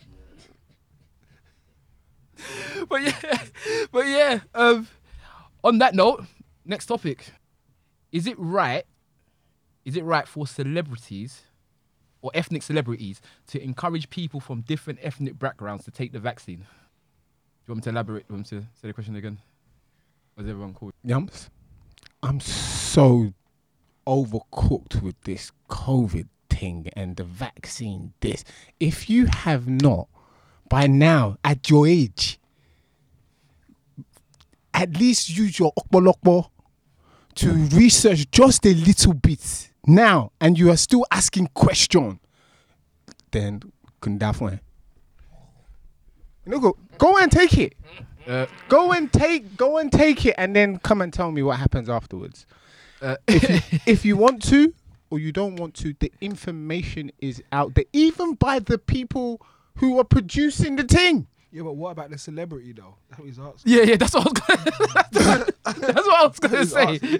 [2.88, 3.38] but yeah,
[3.92, 4.40] but yeah.
[4.54, 4.88] Um,
[5.62, 6.24] on that note,
[6.64, 7.30] next topic:
[8.12, 8.84] Is it right?
[9.84, 11.42] Is it right for celebrities
[12.22, 16.58] or ethnic celebrities to encourage people from different ethnic backgrounds to take the vaccine?
[16.58, 16.64] Do
[17.66, 18.28] you want me to elaborate?
[18.28, 19.38] Do you want me to say the question again?
[20.38, 20.90] Is everyone cool?
[21.04, 21.50] Yumps.
[22.22, 23.32] I'm so
[24.06, 28.12] overcooked with this COVID thing and the vaccine.
[28.20, 28.44] This,
[28.78, 30.08] if you have not
[30.70, 32.38] by now at your age,
[34.72, 36.48] at least use your okbolokbo
[37.34, 42.20] to research just a little bit now, and you are still asking question,
[43.32, 43.60] then
[44.00, 44.60] kundafwe.
[46.46, 47.74] You know, go go and take it.
[48.26, 51.58] Uh, Go and take go and take it and then come and tell me what
[51.58, 52.46] happens afterwards.
[53.02, 54.72] uh, If you, if you want to,
[55.10, 59.40] or you don't want to, the information is out there, even by the people
[59.80, 61.26] who are producing the thing.
[61.50, 62.94] Yeah, but what about the celebrity though?
[63.08, 63.72] That's what he's asking.
[63.72, 65.46] Yeah, yeah, that's what I was gonna.
[65.64, 67.18] that's what I was gonna say.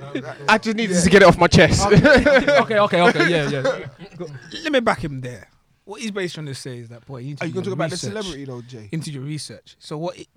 [0.48, 1.84] I just needed to get it off my chest.
[1.86, 3.86] okay, okay, okay, yeah, yeah.
[4.62, 5.48] Let me back him there.
[5.84, 7.64] What he's basically trying to say is that, boy, you need to Are you going
[7.64, 8.88] to talk about the celebrity though, Jay?
[8.92, 9.74] into your research.
[9.80, 10.16] So what?
[10.16, 10.28] It,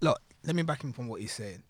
[0.00, 1.64] look, let me back him from what he's saying.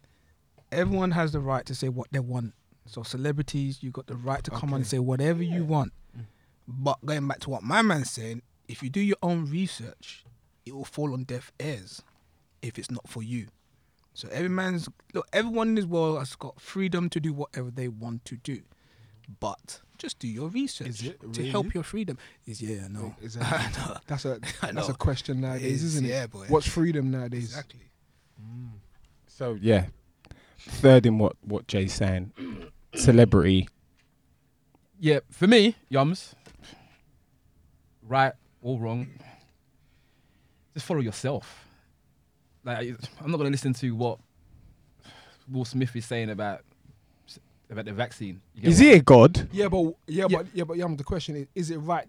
[0.70, 2.52] Everyone has the right to say what they want.
[2.84, 5.92] So celebrities, you got the right to come on and say whatever you want.
[6.68, 10.24] But going back to what my man's saying, if you do your own research,
[10.64, 12.02] it will fall on deaf ears
[12.62, 13.48] if it's not for you.
[14.14, 17.88] So every man's look, everyone in this world has got freedom to do whatever they
[17.88, 18.62] want to do.
[19.40, 22.18] But just do your research Is it to help your freedom.
[22.46, 23.14] Is yeah, no.
[23.20, 26.10] Is that, that's a I that's a question nowadays, is, isn't it?
[26.10, 26.46] yeah, boy.
[26.48, 27.44] What's freedom nowadays?
[27.44, 27.90] Exactly.
[28.40, 28.70] Mm.
[29.26, 29.86] So yeah,
[30.60, 32.32] third in what what Jay's saying,
[32.94, 33.68] celebrity.
[34.98, 36.34] Yeah, for me, Yums,
[38.02, 39.06] right or wrong,
[40.74, 41.66] just follow yourself.
[42.64, 44.18] Like, I'm not gonna listen to what
[45.50, 46.60] Will Smith is saying about
[47.70, 48.40] about the vaccine.
[48.60, 49.48] Is what- he a god?
[49.52, 50.38] Yeah, but yeah, Yeah.
[50.38, 52.06] but yeah, but Yum, the question is: Is it right?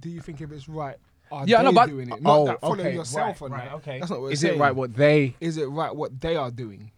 [0.00, 0.96] Do you think if it's right?
[1.30, 2.20] Are Yeah, they no, but- doing it?
[2.22, 3.74] Not Oh, that follow okay, yourself right, on right, that.
[3.76, 3.98] okay.
[4.00, 4.56] That's not what we're Is saying.
[4.56, 5.34] it right what they?
[5.40, 6.90] Is it right what they are doing?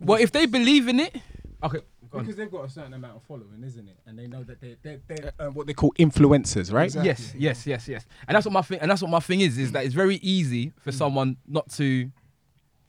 [0.00, 1.16] Well, if they believe in it,
[1.62, 1.80] okay.
[2.10, 2.24] Go on.
[2.24, 3.98] Because they've got a certain amount of following, isn't it?
[4.06, 6.84] And they know that they're, they're, they're uh, what they call influencers, right?
[6.84, 7.08] Exactly.
[7.08, 8.06] Yes, yes, yes, yes.
[8.26, 8.78] And that's what my thing.
[8.80, 9.58] And that's what my thing is.
[9.58, 12.10] Is that it's very easy for someone not to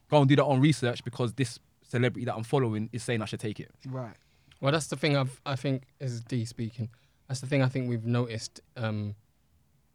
[0.09, 3.25] go and do their own research because this celebrity that I'm following is saying I
[3.25, 3.71] should take it.
[3.87, 4.15] Right.
[4.59, 6.89] Well, that's the thing I've, I think is D speaking.
[7.27, 9.15] That's the thing I think we've noticed, um,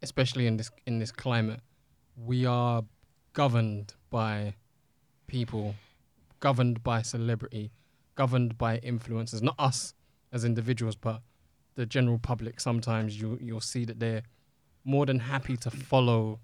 [0.01, 1.61] especially in this in this climate.
[2.17, 2.83] We are
[3.33, 4.55] governed by
[5.27, 5.75] people,
[6.39, 7.71] governed by celebrity,
[8.17, 9.41] governed by influencers.
[9.41, 9.93] Not us
[10.33, 11.21] as individuals, but
[11.75, 12.59] the general public.
[12.59, 14.23] Sometimes you you'll see that they're
[14.83, 16.39] more than happy to follow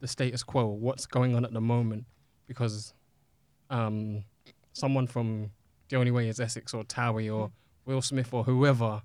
[0.00, 2.06] the status quo, what's going on at the moment,
[2.46, 2.94] because
[3.68, 4.24] um,
[4.72, 5.50] someone from
[5.88, 7.50] the only way is Essex or Towie or
[7.84, 9.02] Will Smith or whoever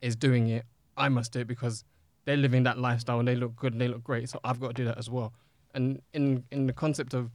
[0.00, 0.64] is doing it,
[0.96, 1.84] I must do it because
[2.24, 4.28] they're living that lifestyle and they look good and they look great.
[4.28, 5.32] So I've got to do that as well.
[5.74, 7.30] And in in the concept of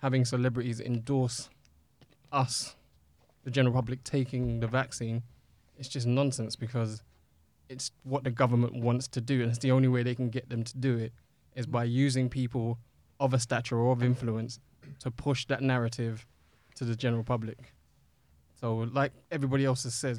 [0.00, 1.48] having celebrities endorse
[2.32, 2.76] us,
[3.44, 5.22] the general public taking the vaccine,
[5.78, 7.02] it's just nonsense because
[7.68, 10.48] it's what the government wants to do, and it's the only way they can get
[10.48, 11.12] them to do it
[11.54, 12.78] is by using people
[13.20, 14.58] of a stature or of influence
[14.98, 16.26] to push that narrative
[16.74, 17.72] to the general public.
[18.60, 20.18] So, like everybody else has said,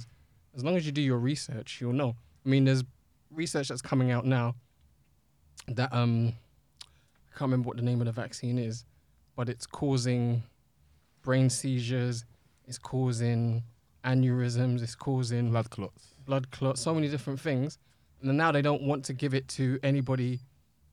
[0.55, 2.15] as long as you do your research, you'll know.
[2.45, 2.83] I mean, there's
[3.31, 4.55] research that's coming out now
[5.67, 6.33] that um,
[7.33, 8.85] I can't remember what the name of the vaccine is,
[9.35, 10.43] but it's causing
[11.21, 12.23] brain seizures,
[12.67, 13.63] it's causing
[14.03, 16.13] aneurysms, it's causing Blood clots.
[16.25, 17.77] blood clots, so many different things.
[18.21, 20.39] And now they don't want to give it to anybody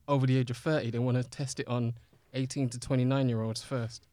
[0.07, 0.91] over the age of 30.
[0.91, 1.93] They want to test it on
[2.33, 4.07] 18 to 29 year olds first.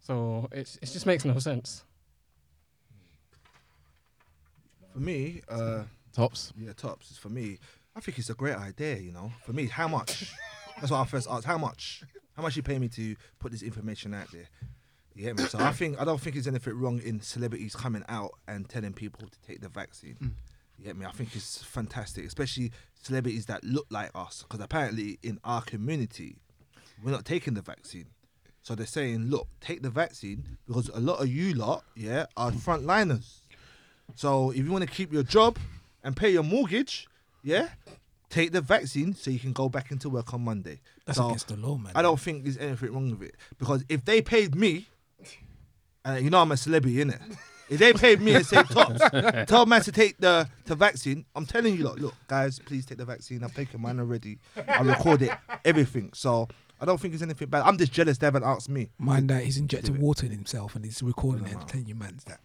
[0.00, 1.84] So it's, it just makes no sense.
[4.92, 6.52] For me, uh, Tops.
[6.56, 7.10] yeah, tops.
[7.10, 7.58] Is for me,
[7.96, 8.96] I think it's a great idea.
[8.96, 10.32] You know, for me, how much?
[10.78, 11.44] That's what I first asked.
[11.46, 12.02] How much?
[12.36, 14.48] How much you pay me to put this information out there?
[15.14, 15.44] You get me?
[15.44, 18.92] So I think I don't think there's anything wrong in celebrities coming out and telling
[18.92, 20.16] people to take the vaccine.
[20.20, 20.30] Mm.
[20.78, 21.06] You get me?
[21.06, 26.36] I think it's fantastic, especially celebrities that look like us, because apparently in our community,
[27.02, 28.06] we're not taking the vaccine.
[28.62, 32.50] So they're saying, look, take the vaccine because a lot of you lot, yeah, are
[32.50, 33.40] frontliners.
[34.16, 35.58] So if you want to keep your job
[36.02, 37.06] and pay your mortgage,
[37.42, 37.68] yeah,
[38.30, 40.80] take the vaccine so you can go back into work on Monday.
[41.04, 41.92] That's So against the law, man.
[41.94, 44.88] I don't think there's anything wrong with it because if they paid me,
[46.04, 47.20] and you know I'm a celebrity, innit?
[47.68, 49.00] If they paid me and say Tops,
[49.48, 52.98] tell man to take the, the vaccine, I'm telling you, look, look, guys, please take
[52.98, 53.42] the vaccine.
[53.42, 54.38] I've taken mine already.
[54.68, 55.30] I recorded
[55.64, 56.10] everything.
[56.12, 56.48] So
[56.80, 57.62] I don't think it's anything bad.
[57.62, 58.90] I'm just jealous they haven't asked me.
[58.98, 61.94] Mind that he's injected water in himself and he's recording it no, and telling you
[61.94, 62.40] man's that.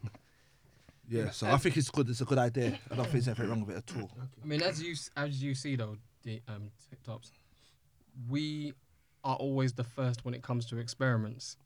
[1.09, 2.07] Yeah, so I think it's good.
[2.07, 2.79] It's a good idea.
[2.89, 4.11] I don't think there's anything wrong with it at all.
[4.41, 7.31] I mean, as you as you see though, the um, TikToks,
[8.29, 8.73] we
[9.23, 11.57] are always the first when it comes to experiments.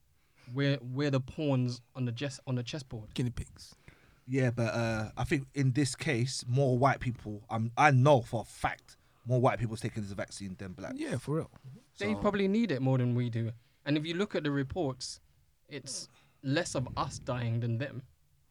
[0.54, 3.14] We're we're the pawns on the chess on the chessboard.
[3.14, 3.76] Guinea pigs.
[4.28, 7.44] Yeah, but uh, I think in this case, more white people.
[7.50, 10.94] Um, I know for a fact more white people's taking this vaccine than black.
[10.96, 11.52] Yeah, for real.
[12.00, 13.52] They So- probably need it more than we do.
[13.86, 15.20] And if you look at the reports,
[15.70, 16.08] it's
[16.42, 18.02] less of us dying than them.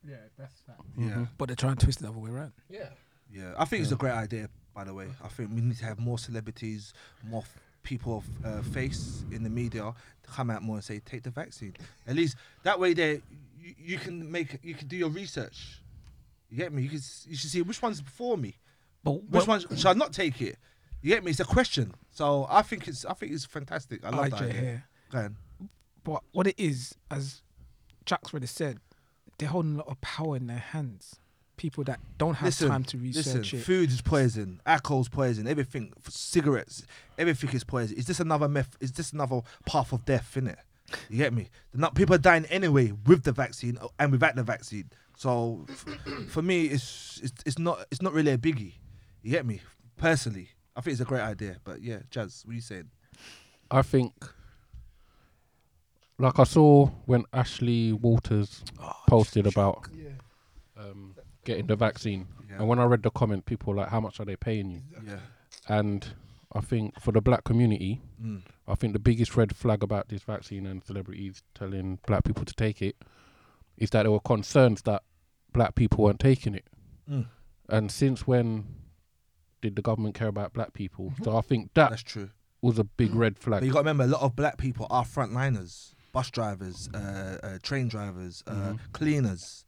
[0.07, 0.76] Yeah, that's that.
[0.98, 2.52] Yeah, But they're trying to twist it the other way around.
[2.68, 2.88] Yeah.
[3.33, 3.55] yeah.
[3.57, 4.48] I think it's a great idea.
[4.74, 6.92] By the way, I think we need to have more celebrities,
[7.24, 9.92] more f- people of uh, face in the media
[10.22, 11.74] to come out more and say take the vaccine.
[12.06, 13.20] At least that way, there
[13.60, 15.80] you, you can make you can do your research.
[16.50, 16.82] You get me?
[16.82, 18.56] You can you should see which one's before me.
[19.04, 20.58] But Which one should I not take it?
[21.00, 21.30] You get me?
[21.30, 21.94] It's a question.
[22.12, 24.04] So I think it's I think it's fantastic.
[24.04, 24.40] I love that.
[24.40, 24.84] IJ idea.
[25.12, 25.36] ahead.
[26.04, 27.42] But what it is, as
[28.04, 28.78] Jack's already said,
[29.38, 31.16] they're holding a lot of power in their hands.
[31.56, 33.62] People that don't have Listen, time to research Listen, it.
[33.62, 36.84] food is poison, alcohol's poison, everything, cigarettes,
[37.18, 37.96] everything is poison.
[37.96, 38.76] Is this another meth?
[38.80, 40.36] Is this another path of death?
[40.36, 40.58] In it,
[41.08, 41.50] you get me?
[41.74, 44.90] Not people are dying anyway with the vaccine uh, and without the vaccine.
[45.16, 45.84] So, f-
[46.28, 48.72] for me, it's, it's it's not it's not really a biggie.
[49.22, 49.60] You get me?
[49.96, 51.58] Personally, I think it's a great idea.
[51.62, 52.90] But yeah, Jazz, what are you saying?
[53.70, 54.12] I think,
[56.18, 58.64] like I saw when Ashley Walters
[59.06, 59.88] posted about
[60.76, 61.12] um,
[61.44, 64.20] getting the vaccine, Yeah, and when I read the comment, people were like, "How much
[64.20, 65.18] are they paying you?" yeah,
[65.68, 66.14] And
[66.55, 70.22] I think for the black community, mm, I think the biggest red flag about this
[70.22, 72.96] vaccine and celebrities telling black people to take it
[73.78, 75.02] is that there were concerns that
[75.52, 76.66] black people weren't taking it.
[77.11, 77.26] Mm.
[77.68, 78.66] And since when
[79.62, 81.12] did the government care about black people?
[81.24, 82.31] So I think that that's true.
[82.61, 83.61] was a big red flag.
[83.61, 87.38] But you got to remember, a lot of black people are frontliners, bus drivers, uh,
[87.42, 88.78] uh, train drivers, uh, Mhm.
[88.92, 89.64] cleaners.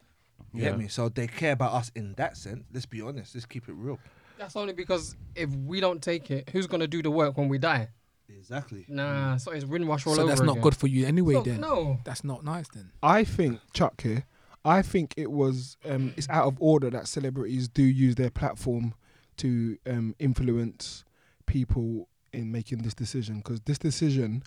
[0.52, 0.70] You Yeah.
[0.70, 0.88] get me?
[0.88, 2.64] So they care about us in that sense.
[2.72, 3.34] Let's be honest.
[3.34, 3.98] Let's keep it real.
[4.38, 7.58] That's only because if we don't take it, who's gonna do the work when we
[7.58, 7.88] die?
[8.28, 8.84] Exactly.
[8.88, 10.62] Nah, so it's windwash all so over So that's not again.
[10.62, 11.34] good for you anyway.
[11.34, 12.00] So, then No.
[12.04, 12.66] that's not nice.
[12.68, 14.24] Then I think Chuck here.
[14.64, 18.94] I think it was um, it's out of order that celebrities do use their platform
[19.36, 21.04] to um, influence
[21.46, 24.42] people in making this decision because this decision,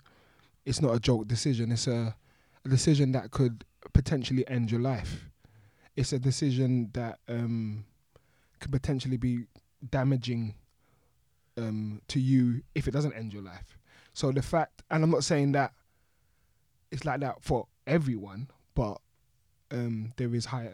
[0.66, 1.70] it's not a joke decision.
[1.70, 2.16] It's a,
[2.64, 5.27] a decision that could potentially end your life.
[5.98, 7.84] It's a decision that um,
[8.60, 9.46] could potentially be
[9.90, 10.54] damaging
[11.56, 13.76] um, to you if it doesn't end your life.
[14.12, 15.72] So the fact, and I'm not saying that
[16.92, 19.00] it's like that for everyone, but
[19.72, 20.70] um, there is high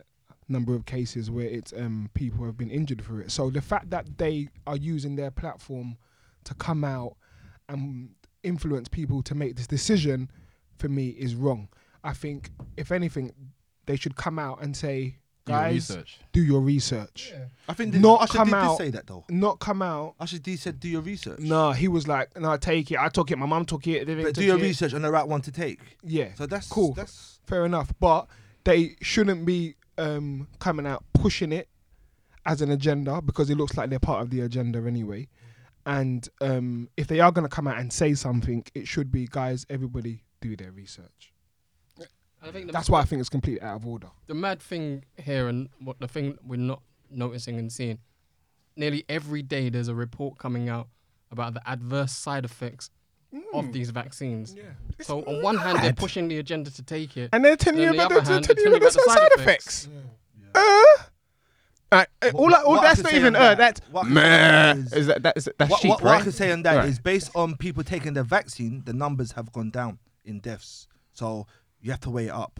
[0.48, 3.30] number of cases where it's um, people have been injured for it.
[3.30, 5.96] So the fact that they are using their platform
[6.44, 7.16] to come out
[7.70, 8.10] and
[8.42, 10.30] influence people to make this decision,
[10.76, 11.70] for me, is wrong.
[12.04, 13.32] I think if anything,
[13.86, 15.16] they should come out and say,
[15.46, 15.96] guys,
[16.32, 17.32] do your research.
[17.68, 19.24] I think Not Usher come did, out- did say that though.
[19.28, 20.14] Not come out.
[20.20, 22.98] Usher D said, "Do your research." No, he was like, no, take it.
[22.98, 23.36] I took it.
[23.38, 24.06] My mum took it.
[24.06, 25.80] they but took do your it." research on the right one to take.
[26.02, 26.34] Yeah.
[26.34, 26.94] So that's Cool.
[26.94, 27.92] That's fair enough.
[28.00, 28.26] But
[28.64, 31.68] they shouldn't be um, coming out pushing it
[32.46, 35.28] as an agenda because it looks like they're part of the agenda anyway.
[35.86, 39.26] And um, if they are going to come out and say something, it should be,
[39.30, 41.33] guys, everybody do their research.
[42.44, 44.08] I think That's why I think it's completely out of order.
[44.26, 47.98] the mad thing here and what the thing we're not noticing and seeing,
[48.76, 50.88] nearly every day there's a report coming out
[51.30, 52.90] about the adverse side effects
[53.52, 54.54] of these vaccines.
[55.00, 57.30] So on one hand they're pushing the agenda to take it.
[57.32, 59.08] And they're telling you about the the, other hand, they're you about the telling you
[59.08, 59.88] about side the side effects.
[60.54, 61.02] Uh,
[61.92, 64.08] Alright, uh, all, What- all what that's not even on uh, that- that's what I
[64.08, 64.82] can say on that Meh.
[64.84, 66.14] is- Is that that's that's what, cheap, what, what?
[66.14, 67.02] I can say on that is Right.
[67.04, 70.88] based on people taking the vaccine, the numbers have gone down in deaths.
[71.12, 71.46] So
[71.84, 72.58] you have to weigh it up.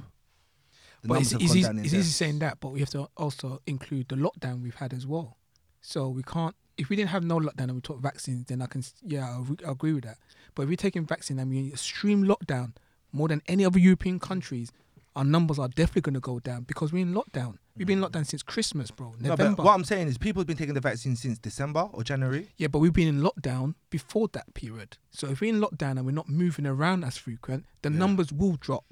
[1.03, 4.09] The but it's, it's, easy, it's easy saying that, but we have to also include
[4.09, 5.39] the lockdown we've had as well.
[5.81, 6.55] So we can't.
[6.77, 9.41] If we didn't have no lockdown and we took vaccines, then I can yeah I
[9.41, 10.19] re- agree with that.
[10.55, 12.75] But if we're taking vaccine and in extreme lockdown
[13.13, 14.73] more than any other European countries,
[15.17, 17.59] our numbers are definitely going to go down because we're in lockdown.
[17.77, 18.11] We've been in mm.
[18.11, 19.15] lockdown since Christmas, bro.
[19.21, 19.57] No, November.
[19.57, 22.49] but what I'm saying is people have been taking the vaccine since December or January.
[22.57, 24.97] Yeah, but we've been in lockdown before that period.
[25.11, 27.99] So if we're in lockdown and we're not moving around as frequent, the Yeah.
[27.99, 28.87] numbers will drop.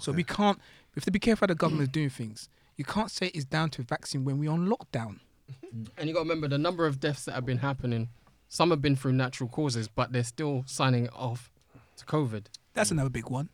[0.00, 0.58] So we can't.
[0.94, 2.48] We have to be careful how the government is doing things.
[2.76, 5.20] You can't say it's down to vaccine when we're on lockdown.
[5.96, 8.08] And you got to remember the number of deaths that have been happening.
[8.48, 11.50] Some have been through natural causes, but they're still signing it off
[11.96, 12.46] to COVID.
[12.74, 13.48] That's another big one.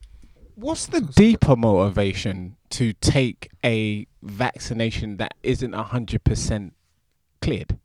[0.55, 6.75] What's the deeper motivation to take a vaccination that isn't hundred percent
[7.41, 7.79] cleared?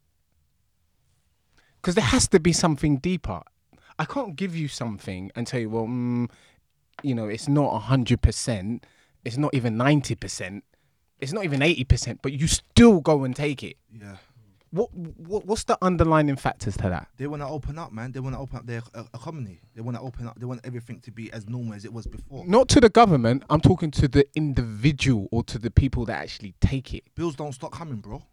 [1.81, 3.41] Because there has to be something deeper.
[3.99, 6.29] I can't give you something and tell you, well, mm,
[7.01, 8.85] you know, it's not hundred percent.
[9.25, 10.63] It's not even ninety percent.
[11.19, 12.19] It's not even eighty percent.
[12.21, 13.77] But you still go and take it.
[13.91, 14.17] Yeah.
[14.71, 17.07] What, what what's the underlining factors to that?
[17.17, 18.11] They want to open up, man.
[18.11, 19.61] They want to open up their uh, economy.
[19.75, 20.39] They want to open up.
[20.39, 22.43] They want everything to be as normal as it was before.
[22.47, 23.43] Not to the government.
[23.51, 27.03] I'm talking to the individual or to the people that actually take it.
[27.13, 28.23] Bills don't stop coming, bro.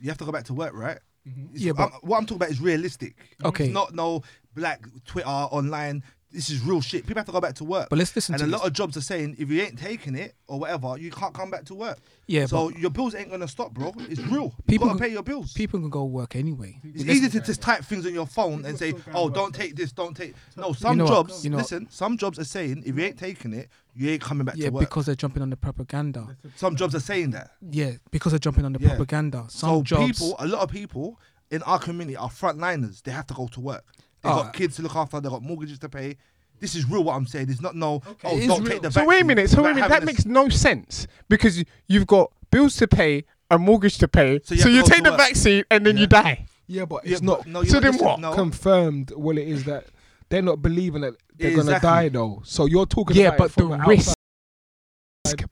[0.00, 0.98] You have to go back to work, right?
[1.24, 3.14] It's- Yeah, but- I'm- what I'm talking about is realistic.
[3.44, 3.66] Okay.
[3.66, 4.22] It's not no
[4.56, 6.02] black Twitter online.
[6.32, 7.06] This is real shit.
[7.06, 7.88] People have to go back to work.
[7.90, 8.58] But let's listen and to a this.
[8.58, 11.50] lot of jobs are saying if you ain't taking it or whatever, you can't come
[11.50, 11.98] back to work.
[12.26, 13.92] Yeah, So your bills ain't gonna stop, bro.
[14.08, 14.44] It's real.
[14.44, 15.52] You People gotta can- pay your bills.
[15.52, 16.80] people can go work anyway.
[16.82, 19.92] It's easy to just type things on your phone and say, "Oh, don't take this,
[19.92, 21.10] don't take." No, some know what?
[21.28, 21.44] jobs.
[21.44, 21.64] You know what?
[21.64, 24.66] listen, some jobs are saying if you ain't taking it, you ain't coming back Yeah,
[24.68, 24.80] to work.
[24.88, 26.36] because they're jumping on the propaganda.
[26.56, 27.50] some jobs are saying that.
[27.60, 28.88] Yeah, because they're jumping on the Yeah.
[28.90, 29.44] propaganda.
[29.48, 30.06] Some so jobs.
[30.18, 33.02] people, a lot of people in our community are frontliners.
[33.02, 33.84] They have to go to work.
[34.22, 34.42] They Oh.
[34.44, 35.20] got kids to look after.
[35.20, 36.16] They have got mortgages to pay.
[36.60, 37.02] This is real.
[37.04, 37.50] What I'm saying.
[37.50, 38.00] It's not no.
[38.24, 38.72] Oh, It is don't real.
[38.72, 38.90] take the.
[38.92, 39.50] So wait a vaccine minute.
[39.50, 39.88] So wait a without minute.
[39.90, 44.06] That a- makes no sense because y- you've got bills to pay, a mortgage to
[44.08, 44.40] pay.
[44.44, 45.20] So So you you, have to go take to the work.
[45.28, 46.46] vaccine and then you die.
[46.68, 48.20] Yeah, but Yeah, it's but not no, you So know, then listen, what?
[48.20, 49.86] No, confirmed what it is that
[50.28, 51.88] they're not believing that they're gonna Exactly.
[51.88, 52.42] die though.
[52.44, 53.88] So you're talking Yeah, about but it from the outside.
[53.88, 54.14] risk.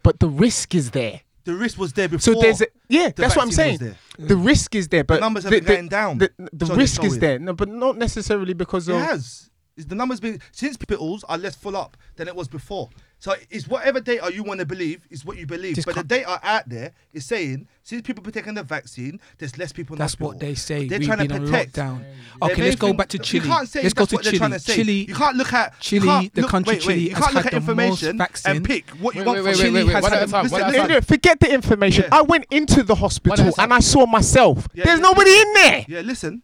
[0.02, 1.22] But the risk is there.
[1.50, 2.34] The risk was there before.
[2.34, 3.08] So there's a, yeah.
[3.08, 3.78] the That's what I'm vaccine saying.
[3.80, 4.26] was there.
[4.28, 6.18] The risk is there, but The numbers have the, been going down.
[6.18, 7.20] The, the So risk they're is showing.
[7.20, 9.00] there, no, but not necessarily because It of.
[9.02, 9.50] has.
[9.76, 12.90] It's the numbers been since hospitals are less full up than it was before.
[13.22, 15.74] So it's whatever data you want to believe is what you believe.
[15.74, 19.58] Just but the data out there is saying since people are taking the vaccine, there's
[19.58, 19.94] less people.
[19.94, 20.28] In That's hospital.
[20.28, 20.88] what they say.
[20.88, 21.74] They're We've trying been to on protect.
[21.76, 21.98] lockdown.
[22.40, 23.46] Their Okay, let's go back to You Chile.
[23.46, 24.38] can't say let's go to Chile.
[24.38, 24.58] to.
[24.58, 25.04] Chile.
[25.06, 27.44] You can't look at Chile, can't the country wait, wait, Chile You has can't look
[27.44, 28.56] had at the most information vaccine.
[28.56, 29.70] and pick what you Wait, want wait, from wait, Chile.
[29.74, 30.94] wait, wait, has one at a had- time, listen, one at a listen, time.
[30.94, 32.04] No, forget the information.
[32.10, 34.66] I went into the hospital and I saw myself.
[34.74, 35.84] There's nobody in there.
[35.88, 36.42] Yeah, listen.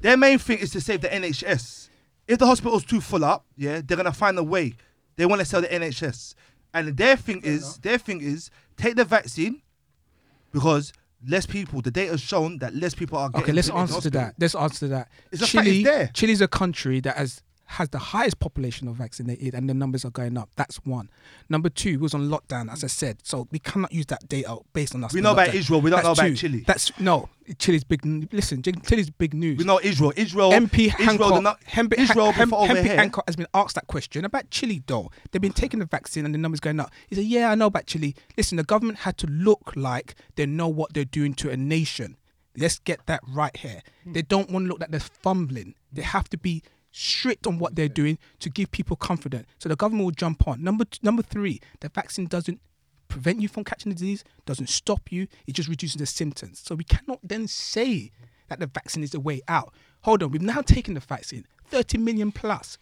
[0.00, 1.90] Their main thing is to save the NHS.
[2.26, 4.72] If the hospital's too full up, yeah, they're gonna find a way.
[5.16, 6.34] They want to sell the NHS,
[6.74, 9.62] and their thing is their thing is take the vaccine
[10.52, 10.92] because
[11.26, 11.82] less people.
[11.82, 13.44] The data's shown that less people are getting.
[13.44, 14.20] Okay, let's put into answer to hospital.
[14.20, 14.34] that.
[14.38, 15.08] Let's answer to that.
[15.30, 16.10] It's a fact, Chile, it's there.
[16.14, 20.10] Chile's a country that has has the highest population of vaccinated, and the numbers are
[20.10, 20.50] going up.
[20.56, 21.08] That's one.
[21.48, 23.18] Number two was on lockdown, as I said.
[23.22, 25.14] So we cannot use that data based on us.
[25.14, 25.54] We know about.
[25.54, 26.36] Israel, we don't That's know about two.
[26.36, 26.64] Chile.
[26.66, 27.28] That's no.
[27.58, 28.04] Chile's big.
[28.32, 29.58] Listen, Chile's big news.
[29.58, 30.12] We know Israel.
[30.16, 30.52] Israel.
[30.52, 31.06] MP Israel.
[31.06, 32.96] Hancock, they're not- Hemp- Israel Hem- before over Hemp- here.
[32.96, 35.10] Hancock has been asked that question about Chile, though.
[35.30, 36.90] They've been taking the vaccine and the numbers going up.
[37.08, 38.14] He said, "Yeah, I know about Chile.
[38.36, 42.16] Listen, the government had to look like they know what they're doing to a nation.
[42.56, 43.80] Let's get that right here.
[44.04, 44.12] Hmm.
[44.12, 45.74] They don't want to look like they're fumbling.
[45.90, 46.08] They hmm.
[46.08, 50.04] have to be." Strict on what they're doing to give people confidence, so the government
[50.04, 50.62] will jump on.
[50.62, 52.60] Number number three, the vaccine doesn't
[53.08, 56.60] prevent you from catching the disease, doesn't stop you, it just reduces the symptoms.
[56.64, 58.10] So we cannot then say
[58.48, 59.72] that the vaccine is the way out.
[60.02, 62.78] Hold on, we've now taken the vaccine, 30 million plus,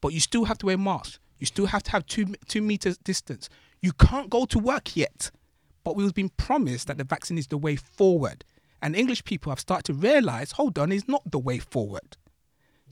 [0.00, 1.18] but you still have to wear masks.
[1.38, 3.48] You still have to have two two meters distance.
[3.80, 5.30] You can't go to work yet,
[5.84, 8.44] but we've been promised that the vaccine is the way forward.
[8.80, 12.16] And English people have started to realize, hold on, it's not the way forward.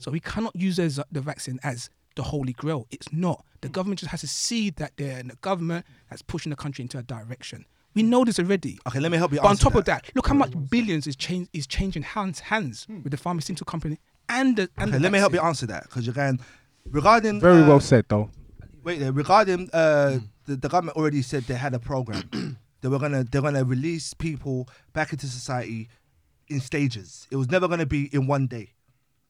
[0.01, 2.87] So we cannot use as, uh, the vaccine as the holy grail.
[2.91, 3.45] It's not.
[3.61, 3.73] The mm.
[3.73, 6.97] government just has to see that they're in the government that's pushing the country into
[6.97, 7.65] a direction.
[7.93, 8.79] We know this already.
[8.87, 9.37] Okay, let me help you.
[9.39, 12.39] But on answer top of that, look how much billions is change is changing hands
[12.39, 13.01] hands hmm.
[13.03, 15.83] with the pharmaceutical company and the and Okay, the let me help you answer that
[15.83, 16.39] because you're going
[16.89, 17.41] regarding.
[17.41, 18.29] Very uh, well said, though.
[18.83, 19.11] Wait there.
[19.11, 20.25] Regarding uh, hmm.
[20.45, 22.57] the, the government already said they had a program.
[22.81, 25.89] they were gonna they're gonna release people back into society
[26.47, 27.27] in stages.
[27.29, 28.73] It was never gonna be in one day.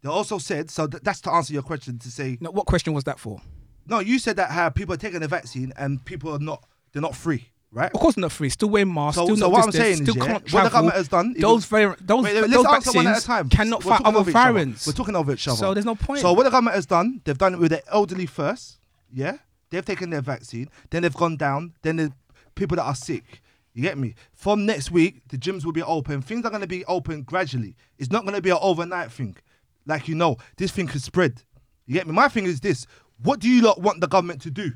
[0.02, 0.88] They also said so.
[0.88, 3.42] Th- that's to answer your question to say Now, what question was that for?
[3.88, 4.00] no.
[4.00, 6.64] You said that how people are taking the vaccine and people are not.
[6.94, 7.92] They're not free, right?
[7.94, 8.50] Of course, not free.
[8.50, 9.16] Still wearing masks.
[9.16, 11.08] So- still so not what I'm saying is, still yeah, can't what the government has
[11.08, 13.50] done, those very those, Wait, those let's answer one at a vaccines time.
[13.50, 14.32] cannot fight other other.
[14.32, 14.86] variants.
[14.88, 15.58] We're talking over each other.
[15.58, 16.20] So there's no point.
[16.22, 18.78] So what the government has done, they've done it with the elderly first.
[19.14, 19.38] Yeah,
[19.70, 20.70] they've taken their vaccine.
[20.90, 21.74] Then they've gone down.
[21.82, 22.12] Then the
[22.56, 23.42] people that are sick.
[23.74, 24.16] You get me?
[24.34, 26.22] From next week, the gyms will be open.
[26.22, 27.78] Things are going to be open gradually.
[27.98, 29.38] It's not going to be an overnight thing.
[29.86, 31.44] Like you know, this thing could spread.
[31.86, 32.14] You get me?
[32.14, 32.86] My thing is this:
[33.22, 34.74] What do you lot want the government to do?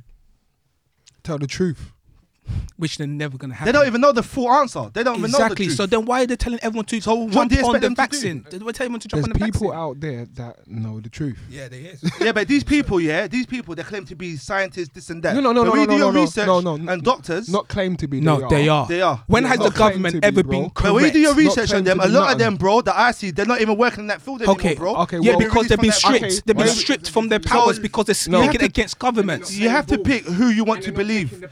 [1.23, 1.91] Tell the truth.
[2.77, 4.89] Which they're never going to have, They don't even know the full answer.
[4.93, 5.65] They don't even know the exactly.
[5.67, 5.77] truth.
[5.77, 7.79] So then why are they telling everyone to So what jump do you on the
[7.79, 8.01] them to do?
[8.01, 8.45] vaccine?
[8.49, 9.79] They were telling everyone to jump There's on the people vaccine.
[9.79, 11.37] out there that know the truth.
[11.49, 12.03] Yeah, there is.
[12.21, 15.33] yeah, but these people, yeah, these people, they claim to be scientists, this and that.
[15.35, 16.91] No, no, no, but no, when you no, do no, your no, research no, no,
[16.91, 18.21] and doctors, Not claim to be.
[18.21, 18.85] No, they are.
[18.87, 19.23] They are.
[19.27, 20.51] When Yeah, has not the government to be, ever bro.
[20.51, 20.83] been But correct?
[20.83, 23.11] But when you do your research on them, a lot of them, bro, that I
[23.11, 24.95] see, they're not even working in that field anymore, Okay, bro.
[24.97, 26.45] okay, yeah, because they've been released from that- stripped.
[26.47, 29.55] they've been stripped from their powers because they're speaking against governments.
[29.55, 31.43] You have to pick who you want to believe.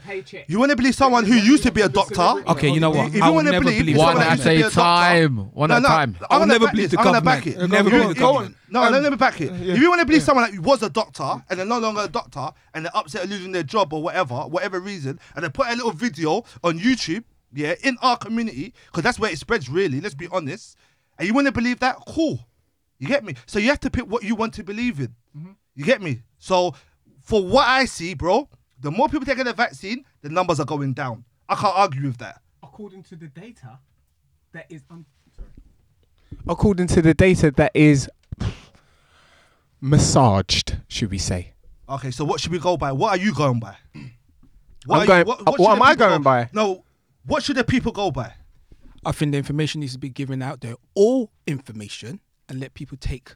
[0.48, 2.20] You want to believe someone who used to be a doctor.
[2.52, 3.08] Okay, you know what?
[3.08, 4.58] If you I will wanna never believe believe One someone at used to be a
[4.58, 5.36] a doctor- time.
[5.52, 6.16] One at a time.
[6.20, 7.62] I'm I will never believe the I'm gonna back government.
[7.64, 7.74] it.
[7.74, 8.56] Never believe the government.
[8.68, 9.52] No, um, let me back it.
[9.52, 12.08] If you want to believe someone that was a doctor and they're no longer a
[12.08, 15.66] doctor and they're upset at losing their job or whatever, whatever reason, and they put
[15.68, 20.00] a little video on YouTube, yeah, in our community, because that's where it spreads really,
[20.00, 20.76] let's be honest,
[21.18, 22.40] and you want to believe that, cool.
[22.98, 23.34] You get me?
[23.46, 25.14] So you have to pick what you want to believe in.
[25.36, 25.52] Mm-hmm.
[25.76, 26.22] You get me?
[26.38, 26.74] So
[27.22, 28.48] for what I see, bro,
[28.80, 31.22] the more people taking the vaccine, the numbers are going down.
[31.50, 32.40] I can't argue with that.
[32.62, 33.78] According to the data,
[34.52, 34.82] that is.
[34.90, 35.04] Un-
[36.48, 38.08] According to the data, that is
[39.80, 41.52] massaged, should we say?
[41.88, 42.90] Okay, so what should we go by?
[42.90, 43.76] What are you going by?
[44.86, 46.48] What I'm are you- going- what, what am I going go- by?
[46.54, 46.84] No,
[47.26, 48.32] what should the people go by?
[49.04, 52.96] I think the information needs to be given out there, all information, and let people
[52.98, 53.34] take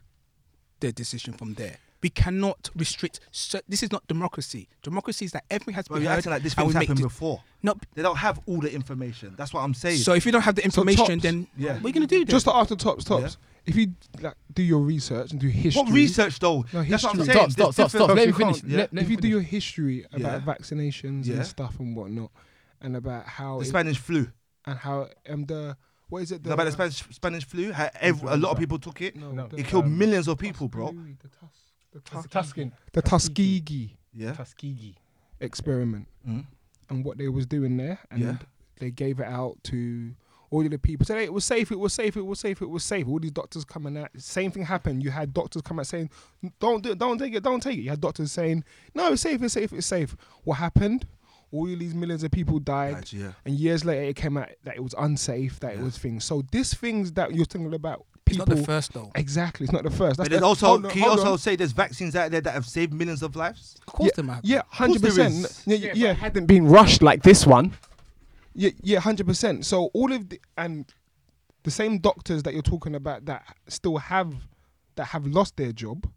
[0.79, 1.77] their decision from there.
[2.01, 3.19] We cannot restrict.
[3.31, 4.69] cer- This is not democracy.
[4.83, 6.17] Democracy is that everything has to Bro, be you're heard.
[6.19, 7.43] acting like this and thing's make happened de- before.
[7.61, 9.33] No, They don't have all the information.
[9.37, 9.97] That's what I'm saying.
[9.97, 11.21] so if you don't have the So information, tops.
[11.23, 11.73] then Yeah.
[11.73, 12.19] what are you gonna do?
[12.19, 12.27] Then?
[12.27, 13.37] Just to after tops, tops.
[13.65, 15.81] If you like do your research and do history.
[15.83, 16.65] what research though?
[16.73, 17.33] No, That's what I'm history.
[17.35, 17.49] saying.
[17.49, 17.91] Stop, stop, There's stop, stop.
[17.91, 18.61] different- Let me you finish.
[18.61, 18.77] can't- Yeah.
[18.77, 20.39] Let, let if me you do your history about Yeah.
[20.39, 21.35] vaccinations Yeah.
[21.35, 22.31] and stuff and whatnot,
[22.81, 24.31] and about how The it- Spanish flu.
[24.65, 25.75] and how um the
[26.07, 26.43] what is it?
[26.43, 27.71] No, about the Spanish Spanish flu.
[27.73, 29.15] How ev- a lot of people took it.
[29.15, 30.91] No, the- It killed um, millions of people, bro.
[30.91, 31.58] The, tus-
[32.03, 32.73] the, tus- Tuscan.
[32.93, 34.33] the Tuskegee Yeah.
[34.33, 34.95] Tuskegee.
[35.39, 36.45] experiment Mm.
[36.89, 38.37] and what they was doing there, and Yeah.
[38.79, 40.13] they gave it out to
[40.51, 41.05] all of the people.
[41.05, 43.07] Said hey, it was safe, it was safe, it was safe, it was safe.
[43.07, 44.09] All these doctors coming out.
[44.17, 45.03] Same thing happened.
[45.03, 46.09] You had doctors come out saying,
[46.59, 48.63] "Don't do it, don't take it, don't take it." You had doctors saying,
[48.95, 51.05] "No, it's safe, it's safe, it's safe." What happened?
[51.51, 52.93] All these millions of people died.
[52.95, 53.31] Right, yeah.
[53.45, 56.23] And years later, it came out that it was unsafe, that it was things.
[56.25, 59.11] So these things that you're thinking about, it's not the first though.
[59.15, 60.17] exactly, it's not the first.
[60.17, 61.37] But That's then the- also, hold on, can you also on.
[61.37, 63.75] say there's vaccines out there that have saved millions of lives?
[63.87, 64.41] Of course, them have.
[64.43, 65.63] yeah, hundred percent.
[65.65, 67.73] Yeah, Yeah, yeah, but yeah, it hadn't been rushed like this one.
[68.53, 69.65] yeah, yeah, hundred percent.
[69.65, 70.85] So all of the and
[71.63, 74.33] the same doctors that you're talking about that still have
[74.95, 76.09] that have lost their job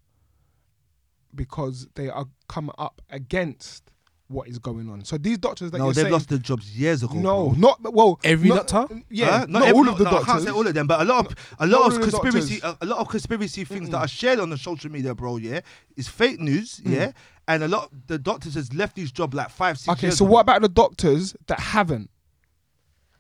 [1.34, 3.91] because they are coming up against
[4.32, 5.04] what is going on.
[5.04, 7.14] So these doctors that no, you're they've saying, lost their jobs years ago.
[7.14, 7.58] no, bro.
[7.58, 8.18] not well.
[8.24, 9.02] Every not- doctor?
[9.10, 9.38] yeah, Huh?
[9.40, 10.28] not, not every- all of the no, doctors.
[10.28, 12.00] I can't say all of them, but a lot of a lot all of of
[12.10, 15.36] conspiracy, a, a lot of conspiracy things that are shared on the social media, bro.
[15.36, 15.60] Yeah,
[15.96, 16.80] is fake news.
[16.84, 16.90] Mm.
[16.92, 17.12] Yeah,
[17.48, 20.24] and a lot the doctors has left his job like five, six Okay, years so
[20.24, 20.34] ago.
[20.34, 22.10] what about the doctors that haven't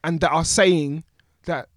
[0.04, 1.04] and that are saying
[1.44, 1.68] that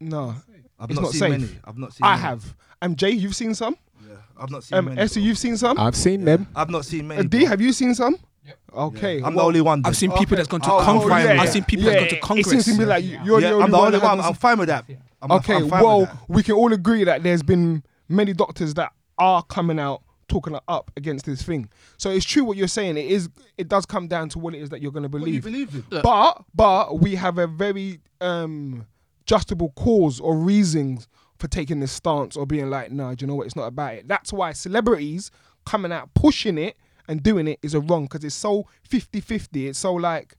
[0.00, 0.34] no,
[0.78, 1.30] I've it's not, not seen safe?
[1.30, 1.48] many.
[1.64, 2.04] I've not seen.
[2.04, 2.22] I many.
[2.22, 2.54] have.
[2.82, 3.76] Um, Jay, you've seen some.
[4.06, 5.00] Yeah, I've not seen Um, many.
[5.00, 5.78] Essie, you've seen some.
[5.78, 6.46] I've seen them.
[6.54, 7.20] I've not seen many.
[7.20, 8.16] Uh, D, have you seen some?
[8.46, 8.58] Yep.
[8.74, 9.82] Okay, I'm the only one.
[9.84, 11.24] I've seen people that's gone to Oh, Congress.
[11.26, 11.40] oh, yeah.
[11.40, 13.54] I've seen people yeah, that's gone to It seems to me like you're yeah, the
[13.54, 13.86] only I'm the one.
[13.86, 14.16] only that one.
[14.18, 14.84] hasn't I'm fine with that.
[15.22, 16.16] I'm, okay, I'm fine well, that.
[16.28, 20.90] we can all agree that there's been many doctors that are coming out talking up
[20.96, 21.68] against this thing.
[21.98, 22.96] So it's true what you're saying.
[22.96, 23.28] It is.
[23.56, 25.70] It does come down to what it is that you're going to What you believe.
[25.72, 26.00] believe in?
[26.02, 28.86] But but we have a very um
[29.24, 33.34] justifiable cause or reasons for taking this stance or being like, no, do you know
[33.34, 33.46] what?
[33.46, 34.08] It's not about it.
[34.08, 35.30] That's why celebrities
[35.64, 36.76] coming out pushing it
[37.08, 39.68] and doing it is a wrong because it's so 50-50.
[39.68, 40.36] It's so like.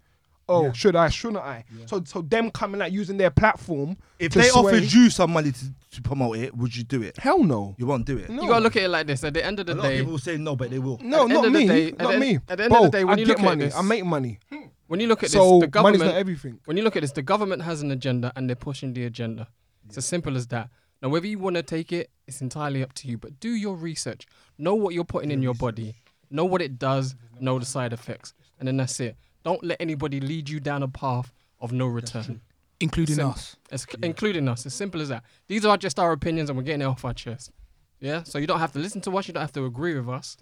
[0.50, 1.10] Oh, should I?
[1.10, 1.66] Shouldn't I?
[1.88, 3.98] So, so them coming out using their platform.
[4.18, 7.02] If to they sway- offered you some money to, to promote it, would you do
[7.02, 7.18] it?
[7.18, 8.30] hell no, You won't do it.
[8.30, 9.26] no, You gotta look at it like this.
[9.26, 10.80] At the end of A the lot of day, people will say no, but they
[10.80, 11.02] will.
[11.04, 12.36] no, at the not of the me, day- at not the me.
[12.36, 13.76] at the end of Bro, the day, when I you get look at money, this-
[13.76, 14.40] I make money.
[14.50, 14.56] Hmm.
[14.88, 16.18] when you look at So this, the money's not government.
[16.18, 16.60] everything.
[16.64, 19.50] when you look at this, the government has an agenda and they're pushing the agenda.
[19.88, 20.70] It's as simple as that.
[21.02, 23.18] Now, whether you want to take it, it's entirely up to you.
[23.18, 24.26] But do your research.
[24.58, 25.96] Know what you're putting in your body.
[26.30, 27.16] Know what it does.
[27.40, 29.16] Know the side effects, and then that's it.
[29.44, 32.42] Don't let anybody lead you down a path of no return,
[32.80, 33.56] including Sim- us.
[33.72, 34.66] It's c including us.
[34.66, 35.24] As simple as that.
[35.48, 37.52] These are just our opinions, and we're getting it off our chest.
[38.00, 38.24] Yeah.
[38.24, 39.28] So you don't have to listen to us.
[39.28, 40.38] You don't have to agree with us.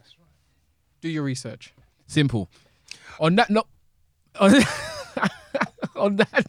[1.02, 1.74] Do your research.
[2.08, 2.50] Simple.
[3.20, 3.68] On that note,
[4.40, 4.54] on,
[5.96, 6.46] on that.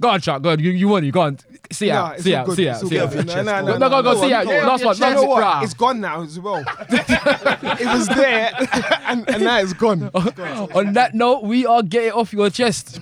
[0.00, 0.42] Go on, Chuck.
[0.42, 0.58] Go on.
[0.60, 1.38] You, you want you go on.
[1.72, 2.20] See Nah, out.
[2.20, 2.46] See all out.
[2.46, 2.82] good, See it's out.
[2.82, 3.30] all See good.
[3.30, 3.44] out.
[3.44, 4.46] No, no, No, no, go, go, see no, out.
[4.46, 4.94] Yeah, last one.
[4.96, 5.42] You know last what?
[5.42, 5.64] one.
[5.64, 6.64] It's gone now as well.
[6.88, 8.52] it was there,
[9.06, 10.04] and, and now it's gone.
[10.14, 13.00] on that note, we are getting off your chest.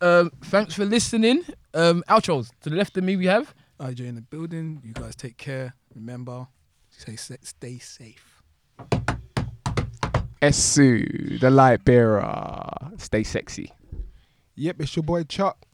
[0.00, 1.44] Um, thanks for listening.
[1.74, 3.54] Um, outros to the left of me, we have.
[3.80, 4.80] IJ in the building.
[4.84, 5.74] You guys take care.
[5.94, 6.46] Remember,
[6.90, 8.42] stay stay safe.
[10.42, 12.68] Esu, the light bearer.
[12.98, 13.72] Stay sexy.
[14.56, 15.66] Yep, it's your boy Chuck.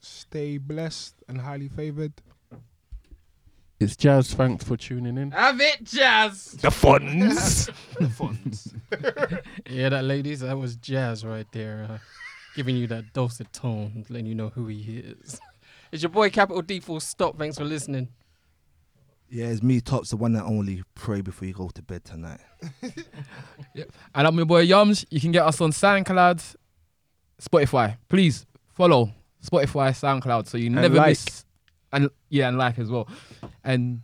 [0.00, 2.12] Stay blessed and highly favored.
[3.80, 4.32] It's Jazz.
[4.34, 5.30] Thanks for tuning in.
[5.30, 6.52] Have it, Jazz.
[6.52, 7.70] The funds.
[7.98, 8.74] The funds.
[9.68, 11.98] yeah, that ladies, that was Jazz right there, uh,
[12.54, 15.40] giving you that dulcet tone, letting you know who he is.
[15.90, 17.38] It's your boy Capital D Full Stop.
[17.38, 18.08] Thanks for listening.
[19.30, 22.40] Yeah, it's me, Tops, the one that only pray before you go to bed tonight.
[23.74, 23.92] Yep.
[24.14, 25.06] And I'm your boy Yums.
[25.10, 26.56] You can get us on SoundCloud,
[27.40, 27.96] Spotify.
[28.08, 29.10] Please follow
[29.44, 31.10] Spotify, SoundCloud, so you never like.
[31.10, 31.44] miss.
[31.92, 33.08] And yeah, and like as well.
[33.64, 34.02] And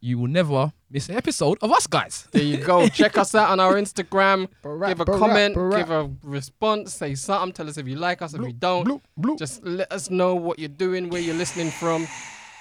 [0.00, 2.28] you will never miss an episode of us guys.
[2.32, 2.88] There you go.
[2.88, 4.48] Check us out on our Instagram.
[4.62, 5.76] Barack, give a barack, comment, barack.
[5.76, 7.52] give a response, say something.
[7.52, 8.86] Tell us if you like us, if you don't.
[8.86, 9.38] Bloop, bloop.
[9.38, 12.06] Just let us know what you're doing, where you're listening from.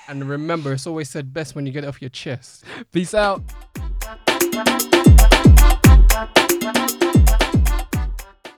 [0.08, 2.64] And remember, it's always said best when you get it off your chest.
[2.92, 3.42] Peace out.